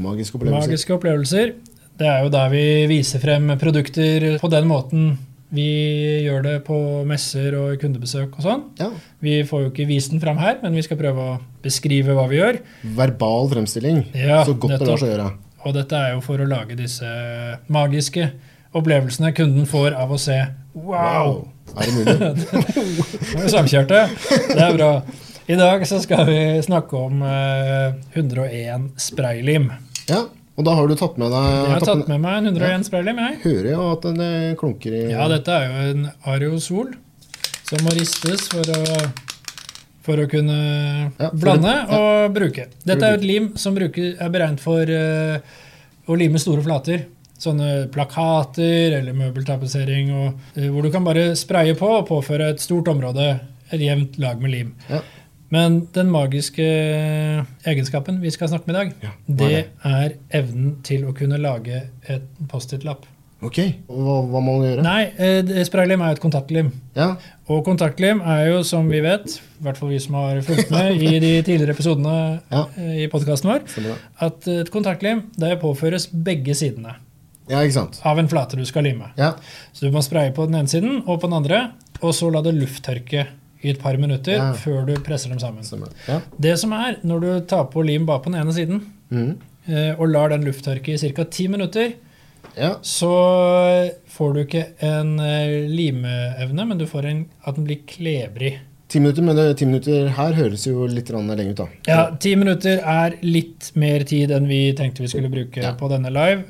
Magiske 0.03 0.35
opplevelser. 0.35 0.59
Magiske 0.67 0.97
opplevelser. 0.97 1.53
Det 2.01 2.09
er 2.09 2.25
jo 2.25 2.33
der 2.33 2.49
vi 2.51 2.63
viser 2.89 3.21
frem 3.23 3.53
produkter 3.61 4.25
på 4.41 4.49
den 4.51 4.67
måten 4.67 5.13
vi 5.53 5.67
gjør 6.25 6.43
det 6.47 6.55
på 6.65 6.75
messer 7.05 7.53
og 7.59 7.75
kundebesøk 7.81 8.39
og 8.39 8.45
sånn. 8.45 8.63
Ja. 8.81 8.89
Vi 9.23 9.35
får 9.45 9.67
jo 9.67 9.71
ikke 9.71 9.85
vist 9.89 10.13
den 10.13 10.21
fram 10.23 10.39
her, 10.41 10.57
men 10.63 10.73
vi 10.73 10.83
skal 10.85 10.97
prøve 10.97 11.27
å 11.27 11.39
beskrive 11.63 12.15
hva 12.17 12.25
vi 12.31 12.39
gjør. 12.39 12.57
Verbal 12.97 13.51
fremstilling. 13.53 14.01
Ja, 14.17 14.41
så 14.47 14.57
godt 14.57 14.79
det 14.79 14.89
lar 14.89 15.01
seg 15.01 15.13
gjøre. 15.13 15.29
Og 15.63 15.77
dette 15.77 15.99
er 15.99 16.15
jo 16.15 16.23
for 16.25 16.41
å 16.41 16.49
lage 16.49 16.75
disse 16.79 17.07
magiske 17.71 18.31
opplevelsene 18.73 19.31
kunden 19.37 19.69
får 19.69 19.93
av 19.95 20.11
å 20.11 20.19
se 20.19 20.39
Wow! 20.73 21.43
Er 21.77 21.85
det 21.85 21.93
mulig? 21.93 22.15
Nå 23.37 23.43
er 23.43 23.45
vi 23.45 23.51
samkjørte. 23.53 23.99
Det 24.49 24.57
er 24.57 24.73
bra. 24.73 24.89
I 25.45 25.57
dag 25.59 25.83
så 25.85 25.99
skal 26.01 26.25
vi 26.27 26.39
snakke 26.65 26.97
om 26.97 27.21
eh, 27.27 27.93
101 28.17 28.89
spraylim. 29.05 29.69
Ja, 30.09 30.25
og 30.53 30.65
da 30.67 30.73
har 30.77 30.87
du 30.87 30.93
tatt 30.99 31.15
med 31.17 31.31
deg 31.33 31.45
Jeg 31.49 31.71
har 31.71 31.85
tatt 31.87 32.07
med, 32.11 32.19
meg 32.21 32.37
en 32.37 32.49
101 32.51 32.83
spraylim, 32.89 33.21
jeg. 33.23 33.37
Hører 33.43 33.69
jo 33.71 33.85
at 33.91 34.03
den 34.05 34.55
klunker 34.59 34.93
i 34.99 35.03
Ja, 35.11 35.27
dette 35.31 35.55
er 35.55 35.65
jo 35.65 35.85
en 35.93 36.03
Ariosol 36.29 36.91
som 37.63 37.81
må 37.87 37.93
ristes 37.95 38.45
for 38.51 38.69
å, 38.69 38.99
for 40.05 40.21
å 40.21 40.27
kunne 40.29 40.57
Ja, 41.17 41.29
for 41.31 41.39
blande 41.41 41.71
det- 41.73 41.97
og 41.97 42.35
bruke. 42.35 42.67
Dette 42.85 43.07
er 43.07 43.15
jo 43.15 43.21
et 43.21 43.27
lim 43.31 43.49
som 43.57 43.73
bruker, 43.77 44.13
er 44.21 44.29
beregnet 44.29 44.61
for 44.61 44.83
uh, 44.85 45.39
å 46.05 46.17
lime 46.19 46.37
store 46.41 46.61
flater. 46.65 47.07
Sånne 47.39 47.87
plakater 47.91 48.99
eller 48.99 49.15
møbeltapetsering, 49.17 50.11
og, 50.15 50.45
eh, 50.55 50.69
hvor 50.71 50.85
du 50.85 50.91
kan 50.93 51.03
bare 51.03 51.33
spraye 51.35 51.73
på 51.75 51.89
og 51.97 52.05
påføre 52.07 52.51
et 52.53 52.61
stort 52.63 52.87
område 52.93 53.39
et 53.73 53.81
jevnt 53.81 54.19
lag 54.21 54.39
med 54.39 54.51
lim. 54.53 54.69
Ja. 54.87 55.01
Men 55.53 55.83
den 55.93 56.09
magiske 56.13 56.65
egenskapen 57.69 58.19
vi 58.23 58.31
skal 58.33 58.49
snakke 58.51 58.69
med 58.69 58.75
i 58.75 58.79
dag, 58.79 58.93
Ja, 59.03 59.11
hva 59.27 59.37
det 59.39 59.49
er 59.85 60.05
er 60.05 60.15
evnen 60.41 60.77
til 60.85 61.03
å 61.09 61.13
kunne 61.15 61.37
lage 61.41 61.83
et 62.09 62.25
Post-It-lapp. 62.49 63.05
Ok, 63.43 63.57
hva, 63.91 64.21
hva 64.31 64.39
må 64.39 64.53
man 64.55 64.63
gjøre? 64.69 64.83
Nei, 64.85 65.01
eh, 65.19 65.63
spraylim 65.67 65.99
er 66.01 66.13
jo 66.13 66.15
et 66.15 66.21
kontaktlim. 66.23 66.69
Ja, 66.95 67.09
Og 67.51 67.65
kontaktlim 67.67 68.21
er 68.23 68.45
jo, 68.47 68.61
som 68.63 68.87
vi 68.87 69.01
vet, 69.03 69.33
i 69.59 69.63
hvert 69.65 69.75
fall 69.81 69.89
vi 69.91 69.97
som 69.99 70.15
har 70.15 70.39
fulgt 70.47 70.71
med 70.71 70.95
i 71.03 71.17
de 71.19 71.31
tidligere 71.43 71.75
episodene 71.75 72.39
Ja. 72.53 72.61
eh, 72.77 73.03
i 73.03 73.07
podkasten 73.11 73.51
vår, 73.51 73.97
at 74.21 74.47
et 74.47 74.71
kontaktlim 74.71 75.25
det 75.37 75.59
påføres 75.59 76.07
begge 76.07 76.55
sidene 76.55 76.95
Ja, 77.49 77.59
ikke 77.59 77.73
sant. 77.75 77.99
av 78.05 78.17
en 78.17 78.29
flate 78.31 78.55
du 78.55 78.63
skal 78.65 78.83
lime. 78.87 79.11
Ja, 79.17 79.33
Så 79.73 79.81
du 79.85 79.91
må 79.91 79.99
spraye 80.01 80.31
på 80.33 80.45
den 80.47 80.55
ene 80.55 80.69
siden 80.71 81.03
og 81.05 81.19
på 81.19 81.27
den 81.27 81.33
andre, 81.43 81.71
og 82.01 82.13
så 82.15 82.31
la 82.31 82.41
det 82.41 82.55
lufttørke 82.55 83.27
i 83.63 83.69
et 83.71 83.79
par 83.79 83.95
minutter 83.97 84.33
Ja. 84.37 84.53
før 84.53 84.85
du 84.85 84.93
presser 84.99 85.29
dem 85.29 85.39
sammen. 85.39 85.63
Ja. 86.07 86.19
Det 86.39 86.57
som 86.59 86.73
er, 86.73 86.97
når 87.03 87.19
du 87.21 87.29
tar 87.47 87.65
på 87.71 87.83
lim 87.85 88.05
bare 88.05 88.19
på 88.19 88.31
den 88.31 88.39
ene 88.41 88.53
siden, 88.53 88.81
Mhm. 89.11 89.37
eh, 89.69 89.93
og 89.99 90.07
lar 90.09 90.29
den 90.29 90.43
lufttørke 90.43 90.93
i 90.93 90.97
ca. 90.97 91.23
ti 91.23 91.47
minutter, 91.47 91.93
ja. 92.57 92.75
så 92.81 93.91
får 94.09 94.33
du 94.33 94.39
ikke 94.43 94.65
en 94.81 95.19
eh, 95.19 95.67
limeevne, 95.69 96.65
men 96.67 96.77
du 96.77 96.85
får 96.89 97.05
en, 97.09 97.25
at 97.45 97.55
den 97.55 97.65
blir 97.67 97.79
klebrig. 97.87 98.55
Ti 98.93 98.99
minutter, 98.99 99.23
men 99.25 99.35
det, 99.35 99.57
ti 99.57 99.65
minutter 99.65 100.09
her 100.13 100.33
høres 100.37 100.67
jo 100.67 100.85
litt 100.85 101.09
lenge 101.09 101.51
ut, 101.55 101.55
da. 101.57 101.67
Ja, 101.87 102.01
ti 102.19 102.35
minutter 102.35 102.77
er 102.85 103.15
litt 103.25 103.71
mer 103.75 104.03
tid 104.05 104.29
enn 104.35 104.45
vi 104.47 104.73
tenkte 104.77 105.01
vi 105.01 105.07
skulle 105.07 105.31
bruke 105.33 105.71
på 105.79 105.89
denne 105.89 106.11
live. 106.13 106.43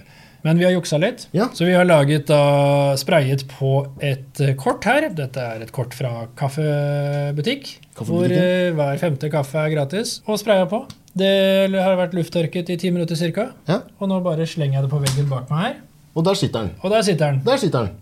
Men 0.43 0.57
vi 0.59 0.65
har 0.67 0.73
juksa 0.75 0.97
litt, 0.99 1.27
Ja. 1.31 1.45
så 1.55 1.63
vi 1.65 1.71
har 1.73 1.85
laget 1.87 2.25
da 2.27 2.95
sprayet 2.99 3.45
på 3.47 3.69
et 4.03 4.41
eh, 4.43 4.53
kort 4.59 4.83
her. 4.83 5.07
Dette 5.15 5.39
er 5.39 5.61
et 5.63 5.71
kort 5.71 5.93
fra 5.95 6.25
kaffebutikk, 6.35 7.69
hvor 8.01 8.25
eh, 8.27 8.71
hver 8.75 8.99
femte 8.99 9.29
kaffe 9.31 9.61
er 9.61 9.71
gratis. 9.71 10.17
Og 10.27 10.39
spraya 10.41 10.65
på. 10.67 10.83
Det 11.15 11.29
har 11.77 11.95
vært 11.99 12.15
lufttørket 12.17 12.71
i 12.73 12.77
ti 12.81 12.89
minutter 12.91 13.15
ca. 13.15 13.47
Ja. 13.69 13.79
Og 14.01 14.09
nå 14.11 14.19
bare 14.25 14.47
slenger 14.49 14.79
jeg 14.81 14.87
det 14.87 14.91
på 14.91 14.99
veggen 15.03 15.29
bak 15.31 15.49
meg 15.53 15.63
her. 15.67 15.75
Og 16.17 16.25
der 16.27 16.35
sitter 16.37 16.65
den. 16.67 16.71
Og 16.83 16.91
der 16.91 17.01
sitter 17.05 17.31
den. 17.31 17.41
Der 17.45 17.57
sitter 17.61 17.87
den. 17.87 17.99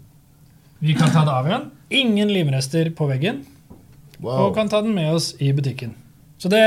Vi 0.82 0.96
kan 0.98 1.12
ta 1.14 1.22
det 1.28 1.34
av 1.36 1.46
igjen. 1.50 1.68
Ingen 1.92 2.32
limrester 2.34 2.90
på 2.98 3.06
veggen. 3.12 3.44
Wow. 4.22 4.48
Og 4.48 4.56
kan 4.56 4.70
ta 4.72 4.82
den 4.82 4.96
med 4.96 5.14
oss 5.14 5.34
i 5.42 5.52
butikken. 5.54 5.94
Så 6.42 6.50
det 6.50 6.62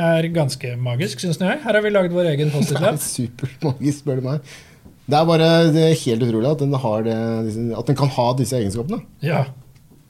er 0.00 0.26
ganske 0.34 0.72
magisk, 0.80 1.20
syns 1.22 1.38
jeg. 1.38 1.60
Her 1.62 1.76
har 1.78 1.84
vi 1.84 1.92
laget 1.94 2.12
vår 2.16 2.32
egen 2.32 2.50
Post-It-lapp. 2.54 2.98
supermagisk, 2.98 4.02
spør 4.02 4.18
du 4.20 4.26
meg. 4.26 4.56
Det 5.10 5.18
er 5.18 5.26
bare 5.26 5.46
det 5.74 5.82
er 5.88 5.96
helt 6.04 6.22
utrolig 6.22 6.50
at 6.52 6.60
den, 6.62 6.74
har 6.84 7.02
det, 7.02 7.16
at 7.74 7.88
den 7.88 7.96
kan 7.98 8.10
ha 8.14 8.26
disse 8.38 8.54
egenskapene. 8.60 9.00
Ja, 9.26 9.44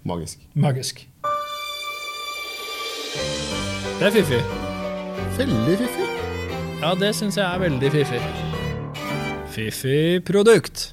Magisk. 0.05 0.39
magisk. 0.55 1.07
Det 4.01 4.07
er 4.09 4.15
fiffig. 4.15 4.41
Veldig 5.39 5.77
fiffig. 5.81 6.07
Ja, 6.81 6.95
det 7.01 7.11
syns 7.17 7.37
jeg 7.37 7.45
er 7.45 7.61
veldig 7.61 7.91
fiffig. 7.93 8.21
Fiffig 9.53 10.23
produkt. 10.25 10.87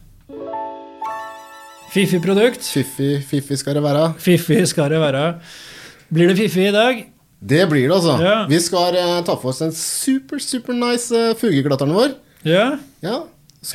Fiffig 1.94 2.20
produkt. 2.24 2.68
Fiffig, 2.68 3.14
fiffig 3.28 3.60
skal 3.60 3.78
det 3.80 3.84
være. 3.86 4.10
Fiffig 4.20 4.64
skal 4.68 4.92
det 4.92 5.00
være. 5.04 5.24
Blir 6.14 6.32
det 6.32 6.38
fiffig 6.42 6.68
i 6.68 6.76
dag? 6.76 7.06
Det 7.40 7.64
blir 7.70 7.88
det, 7.88 7.96
altså. 7.96 8.18
Ja. 8.24 8.38
Vi 8.50 8.60
skal 8.64 8.96
eh, 8.98 9.18
ta 9.24 9.36
for 9.36 9.52
oss 9.54 9.64
den 9.64 9.72
super, 9.76 10.40
super 10.44 10.76
nice 10.76 11.12
uh, 11.16 11.36
fugeklatteren 11.40 11.96
vår. 11.96 12.16
Ja. 12.48 12.70
Ja. 13.04 13.22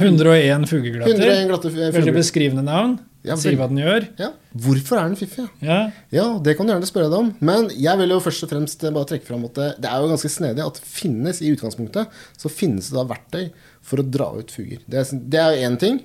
101 0.00 0.68
fugeglatter. 0.70 1.12
101 1.18 1.48
glatte 1.50 1.70
fu- 1.72 1.92
Veldig 1.98 2.14
beskrivende 2.16 2.64
navn. 2.64 2.98
Ja, 3.22 3.36
sier 3.38 3.54
hva 3.54 3.68
den 3.70 3.78
gjør. 3.78 4.06
Ja. 4.18 4.30
Hvorfor 4.58 4.98
er 4.98 5.04
den 5.12 5.16
fiffig? 5.16 5.44
Ja, 5.62 5.90
Ja, 6.10 6.24
det 6.42 6.56
kan 6.58 6.66
du 6.66 6.72
gjerne 6.72 6.88
spørre 6.88 7.10
deg 7.12 7.18
om. 7.20 7.28
Men 7.40 7.68
jeg 7.70 7.96
vil 8.00 8.08
jo 8.10 8.18
først 8.24 8.42
og 8.42 8.50
fremst 8.50 8.80
bare 8.82 9.04
trekke 9.06 9.26
fram 9.28 9.44
at 9.46 9.54
det, 9.54 9.68
det 9.84 9.90
er 9.92 10.00
jo 10.02 10.08
ganske 10.10 10.30
snedig 10.32 10.64
at 10.64 10.74
det 10.80 10.82
finnes 10.90 11.38
i 11.40 11.52
utgangspunktet 11.54 12.08
så 12.36 12.50
finnes 12.50 12.88
det 12.90 12.96
da 12.98 13.04
verktøy 13.12 13.44
for 13.82 14.02
å 14.02 14.06
dra 14.10 14.32
ut 14.40 14.50
fuger. 14.50 14.80
Det 14.90 14.98
er, 15.04 15.20
det 15.30 15.38
er 15.38 15.54
jo 15.54 15.68
én 15.70 15.78
ting. 15.78 16.00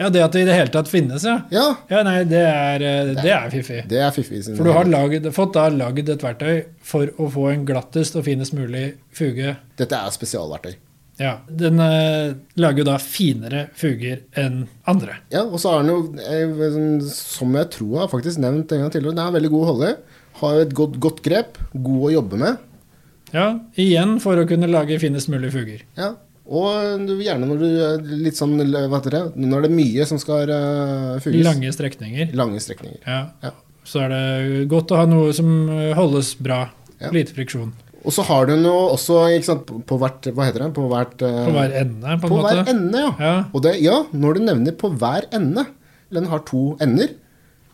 ja 0.00 0.08
det 0.08 0.22
at 0.24 0.32
det 0.32 0.40
i 0.40 0.48
det 0.48 0.54
hele 0.56 0.72
tatt 0.72 0.88
finnes, 0.88 1.22
ja. 1.28 1.42
Ja, 1.52 1.66
Ja, 1.90 2.00
nei, 2.08 2.24
det 2.24 2.40
er, 2.40 2.80
eh, 2.82 3.12
det 3.20 3.30
er 3.36 3.50
fiffig. 3.52 3.82
det 3.88 3.98
er 4.00 4.10
fiffig. 4.10 4.40
For 4.56 4.64
du 4.64 4.72
har 4.72 4.84
laget, 4.88 5.28
fått 5.36 5.52
da 5.58 5.68
lagd 5.68 6.08
et 6.08 6.24
verktøy 6.24 6.64
for 6.82 7.06
å 7.20 7.28
få 7.30 7.50
en 7.52 7.66
glattest 7.68 8.16
og 8.16 8.24
finest 8.24 8.54
mulig 8.56 8.94
fuge. 9.12 9.58
Dette 9.76 9.92
er 9.92 10.08
spesialverktøy. 10.10 10.74
Ja, 11.20 11.34
Den 11.48 11.80
eh, 11.82 12.32
lager 12.56 12.82
jo 12.82 12.88
da 12.88 12.96
finere 13.02 13.66
fuger 13.78 14.22
enn 14.38 14.64
andre. 14.88 15.18
Ja, 15.32 15.44
og 15.44 15.60
så 15.60 15.74
har 15.74 15.84
den 15.84 15.92
jo, 15.92 16.00
eh, 16.24 17.06
som 17.12 17.52
jeg 17.58 17.68
tror 17.74 17.90
jeg 17.92 18.02
har 18.04 18.12
faktisk 18.12 18.42
nevnt 18.42 18.72
en 18.72 18.84
gang 18.84 18.92
tidligere, 18.94 19.16
den 19.18 19.24
er 19.26 19.36
veldig 19.36 19.52
god 19.52 19.64
å 19.64 19.70
holde 19.72 19.92
i. 19.92 20.20
Har 20.40 20.56
jo 20.56 20.66
et 20.66 20.76
godt, 20.76 20.98
godt 21.02 21.22
grep. 21.24 21.60
God 21.74 22.08
å 22.08 22.12
jobbe 22.16 22.40
med. 22.40 22.68
Ja, 23.32 23.46
Igjen 23.80 24.18
for 24.20 24.40
å 24.40 24.46
kunne 24.48 24.68
lage 24.68 24.98
finest 25.00 25.30
mulig 25.32 25.52
fuger. 25.54 25.84
Ja. 25.96 26.14
Og 26.52 27.04
du, 27.06 27.14
gjerne 27.22 27.46
når 27.48 27.60
du 27.60 27.68
er 27.70 28.08
litt 28.24 28.36
sånn 28.36 28.56
det, 28.58 28.66
Når 28.66 29.62
det 29.62 29.68
er 29.68 29.76
mye 29.76 30.06
som 30.08 30.18
skal 30.20 30.50
uh, 30.50 31.20
fuges. 31.22 31.44
Lange 31.46 31.70
strekninger. 31.72 32.32
Lange 32.36 32.60
strekninger. 32.60 32.98
Ja. 33.06 33.22
Ja. 33.44 33.54
Så 33.88 34.02
er 34.04 34.12
det 34.12 34.66
godt 34.70 34.92
å 34.94 35.00
ha 35.00 35.06
noe 35.10 35.32
som 35.34 35.48
eh, 35.72 35.90
holdes 35.96 36.34
bra. 36.38 36.64
Ja. 37.00 37.10
Lite 37.14 37.34
friksjon. 37.34 37.72
Og 38.04 38.12
så 38.14 38.24
har 38.26 38.46
du 38.50 38.56
noe 38.58 38.88
også 38.96 39.20
sant, 39.46 39.64
på, 39.68 39.78
på 39.86 39.96
hvert 40.00 40.26
Hva 40.34 40.48
heter 40.48 40.64
det? 40.64 40.70
På 40.74 40.88
hvert 40.90 41.20
uh, 41.22 41.44
På 41.46 41.52
hver 41.54 41.74
ende, 41.82 42.00
på 42.02 42.26
en 42.26 42.30
på 42.32 42.38
måte. 42.40 42.54
hver 42.58 42.70
ende, 42.72 43.02
ja. 43.04 43.10
Ja. 43.20 43.34
Og 43.54 43.62
det, 43.62 43.76
ja, 43.84 44.00
når 44.12 44.34
du 44.38 44.40
nevner 44.48 44.74
på 44.80 44.90
hver 44.98 45.28
ende 45.38 45.66
Den 46.12 46.26
har 46.32 46.42
to 46.48 46.64
ender. 46.82 47.12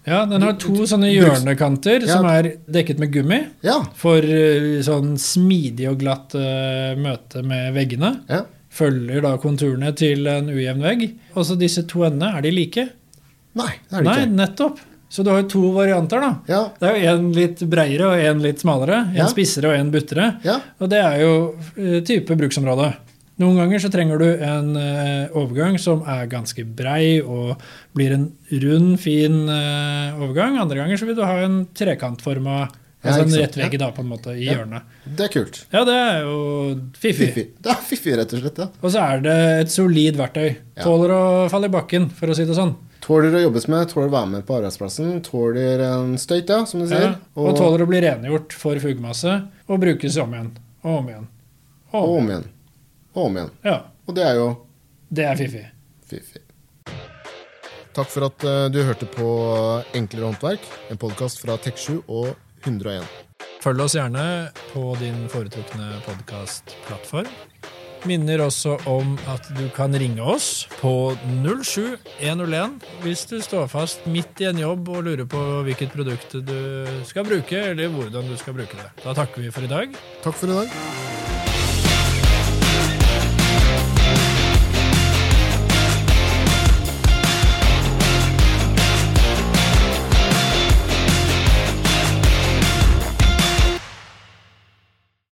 ja, 0.09 0.21
den 0.29 0.45
har 0.45 0.55
to 0.61 0.85
sånne 0.89 1.09
hjørnekanter 1.13 2.05
Ja. 2.07 2.13
som 2.19 2.27
er 2.31 2.51
dekket 2.69 3.01
med 3.03 3.11
gummi. 3.13 3.41
Ja. 3.67 3.79
For 3.99 4.19
eh, 4.25 4.79
sånn 4.87 5.17
smidig 5.21 5.89
og 5.91 5.99
glatt 6.01 6.37
uh, 6.39 6.93
møte 7.01 7.43
med 7.45 7.75
veggene. 7.77 8.13
ja. 8.29 8.45
Følger 8.79 9.23
da 9.25 9.31
konturene 9.41 9.91
til 9.97 10.27
en 10.29 10.51
ujevn 10.53 10.83
vegg. 10.85 11.01
Og 11.35 11.47
så 11.49 11.57
disse 11.59 11.83
to 11.89 12.05
endene, 12.07 12.35
er 12.37 12.45
de 12.45 12.51
like? 12.53 12.85
Nei, 13.59 13.71
det 13.89 13.97
er 13.97 14.05
de 14.05 14.07
Nei, 14.07 14.17
ikke. 14.23 14.35
nettopp. 14.39 14.83
Så 15.11 15.25
du 15.25 15.31
har 15.33 15.41
jo 15.43 15.49
to 15.49 15.73
varianter, 15.73 16.21
da. 16.21 16.31
Ja, 16.49 16.63
Det 16.79 16.89
er 16.91 16.97
jo 17.01 17.13
en 17.17 17.33
litt 17.33 17.59
breiere 17.71 18.11
og 18.13 18.19
en 18.21 18.43
litt 18.45 18.61
smalere. 18.61 19.09
En 19.09 19.17
Ja. 19.17 19.27
spissere 19.27 19.71
og 19.73 19.75
en 19.81 19.91
buttere. 19.91 20.39
ja, 20.45 20.61
Og 20.81 20.89
det 20.91 20.99
er 21.03 21.21
jo 21.21 21.55
eh, 21.77 22.01
type 22.05 22.37
bruksområde. 22.37 22.95
Noen 23.39 23.57
ganger 23.57 23.79
så 23.79 23.89
trenger 23.91 24.19
du 24.19 24.27
en 24.43 24.77
eh, 24.77 25.29
overgang 25.33 25.79
som 25.79 26.03
er 26.03 26.27
ganske 26.27 26.65
brei 26.67 27.21
og 27.23 27.57
blir 27.95 28.13
en 28.13 28.33
rund, 28.51 28.99
fin 29.01 29.49
eh, 29.49 30.13
overgang. 30.19 30.59
Andre 30.59 30.77
ganger 30.83 30.99
så 30.99 31.07
vil 31.07 31.15
du 31.15 31.23
ha 31.25 31.39
en 31.45 31.67
trekantforma 31.73 32.69
Altså 32.99 33.23
en 33.23 33.29
ikke 33.31 33.41
rett 33.45 33.57
vegg 33.57 33.75
da, 33.79 33.93
på 33.95 34.03
en 34.03 34.09
måte, 34.11 34.33
i 34.35 34.49
hjørnet. 34.49 34.83
det 35.07 35.29
er 35.29 35.29
kult. 35.31 35.61
Ja, 35.73 35.85
det 35.87 35.95
er 35.95 36.17
jo 36.27 36.81
fiffig. 36.99 37.29
Fiffig. 37.31 37.45
Det 37.63 37.71
er 37.71 37.85
fiffig, 37.87 38.17
rett 38.19 38.33
og 38.35 38.41
slett. 38.43 38.59
ja. 38.59 38.67
Og 38.83 38.91
så 38.91 39.05
er 39.15 39.21
det 39.23 39.37
et 39.63 39.71
solid 39.71 40.17
verktøy. 40.19 40.57
Tåler 40.83 41.15
å 41.15 41.21
falle 41.49 41.71
i 41.71 41.75
bakken, 41.77 42.11
for 42.11 42.27
å 42.27 42.35
si 42.35 42.45
det 42.45 42.57
sånn. 42.59 42.75
Tåler 43.09 43.33
å 43.39 43.41
jobbes 43.41 43.65
med, 43.73 43.89
tåler 43.89 44.11
å 44.11 44.13
være 44.13 44.29
med 44.35 44.43
på 44.45 44.59
arbeidsplassen. 44.59 45.15
Tåler 45.25 45.81
en 45.81 46.11
støyt, 46.21 46.51
ja, 46.53 46.59
som 46.69 46.83
du 46.83 46.91
sier. 46.91 47.07
Ja, 47.07 47.13
og 47.41 47.55
tåler 47.57 47.87
å 47.87 47.89
bli 47.89 48.03
rengjort 48.05 48.53
for 48.53 48.77
fugemasse 48.83 49.33
og 49.65 49.81
brukes 49.81 50.19
om 50.21 50.35
igjen 50.37 50.51
og 50.83 50.91
om 50.99 51.09
igjen. 51.09 51.25
Og 51.89 51.97
og 52.03 52.11
om. 52.11 52.19
om 52.19 52.29
igjen. 52.29 52.45
Og 53.15 53.23
om 53.25 53.39
igjen. 53.39 53.55
Ja, 53.65 53.79
Og 54.05 54.19
det 54.19 54.27
er 54.29 54.37
jo 54.37 54.49
det 55.09 55.25
er 55.25 55.41
fiffig. 55.41 55.65
fiffig. 56.05 56.43
Takk 57.97 58.13
for 58.13 58.29
at 58.29 58.45
eh, 58.45 58.67
du 58.69 58.83
hørte 58.85 59.09
på 59.09 59.31
Enklere 59.97 60.29
håndverk, 60.29 60.69
en 60.93 61.01
podkast 61.01 61.41
fra 61.41 61.57
Tek7 61.65 62.03
og 62.05 62.35
101. 62.67 63.09
Følg 63.65 63.87
oss 63.87 63.97
gjerne 63.97 64.53
på 64.75 64.85
din 65.01 65.25
foretrukne 65.33 65.97
podkastplattform. 66.05 67.33
Minner 68.09 68.41
også 68.41 68.79
om 68.89 69.17
at 69.29 69.49
du 69.59 69.67
kan 69.77 69.93
ringe 70.01 70.25
oss 70.25 70.67
på 70.79 71.13
07101 71.45 72.79
hvis 73.05 73.27
du 73.29 73.37
står 73.45 73.69
fast 73.69 74.07
midt 74.09 74.41
i 74.41 74.49
en 74.49 74.63
jobb 74.63 74.89
og 74.89 75.05
lurer 75.11 75.29
på 75.29 75.43
hvilket 75.67 75.93
produkt 75.93 76.39
du 76.49 76.89
skal 77.09 77.29
bruke, 77.29 77.61
eller 77.73 77.93
hvordan 77.93 78.31
du 78.31 78.37
skal 78.41 78.57
bruke 78.57 78.81
det. 78.81 78.89
Da 79.05 79.17
takker 79.19 79.45
vi 79.45 79.53
for 79.53 79.69
i 79.69 79.73
dag. 79.75 80.01
Takk 80.25 80.41
for 80.41 80.49
i 80.49 80.63
dag. 80.63 81.38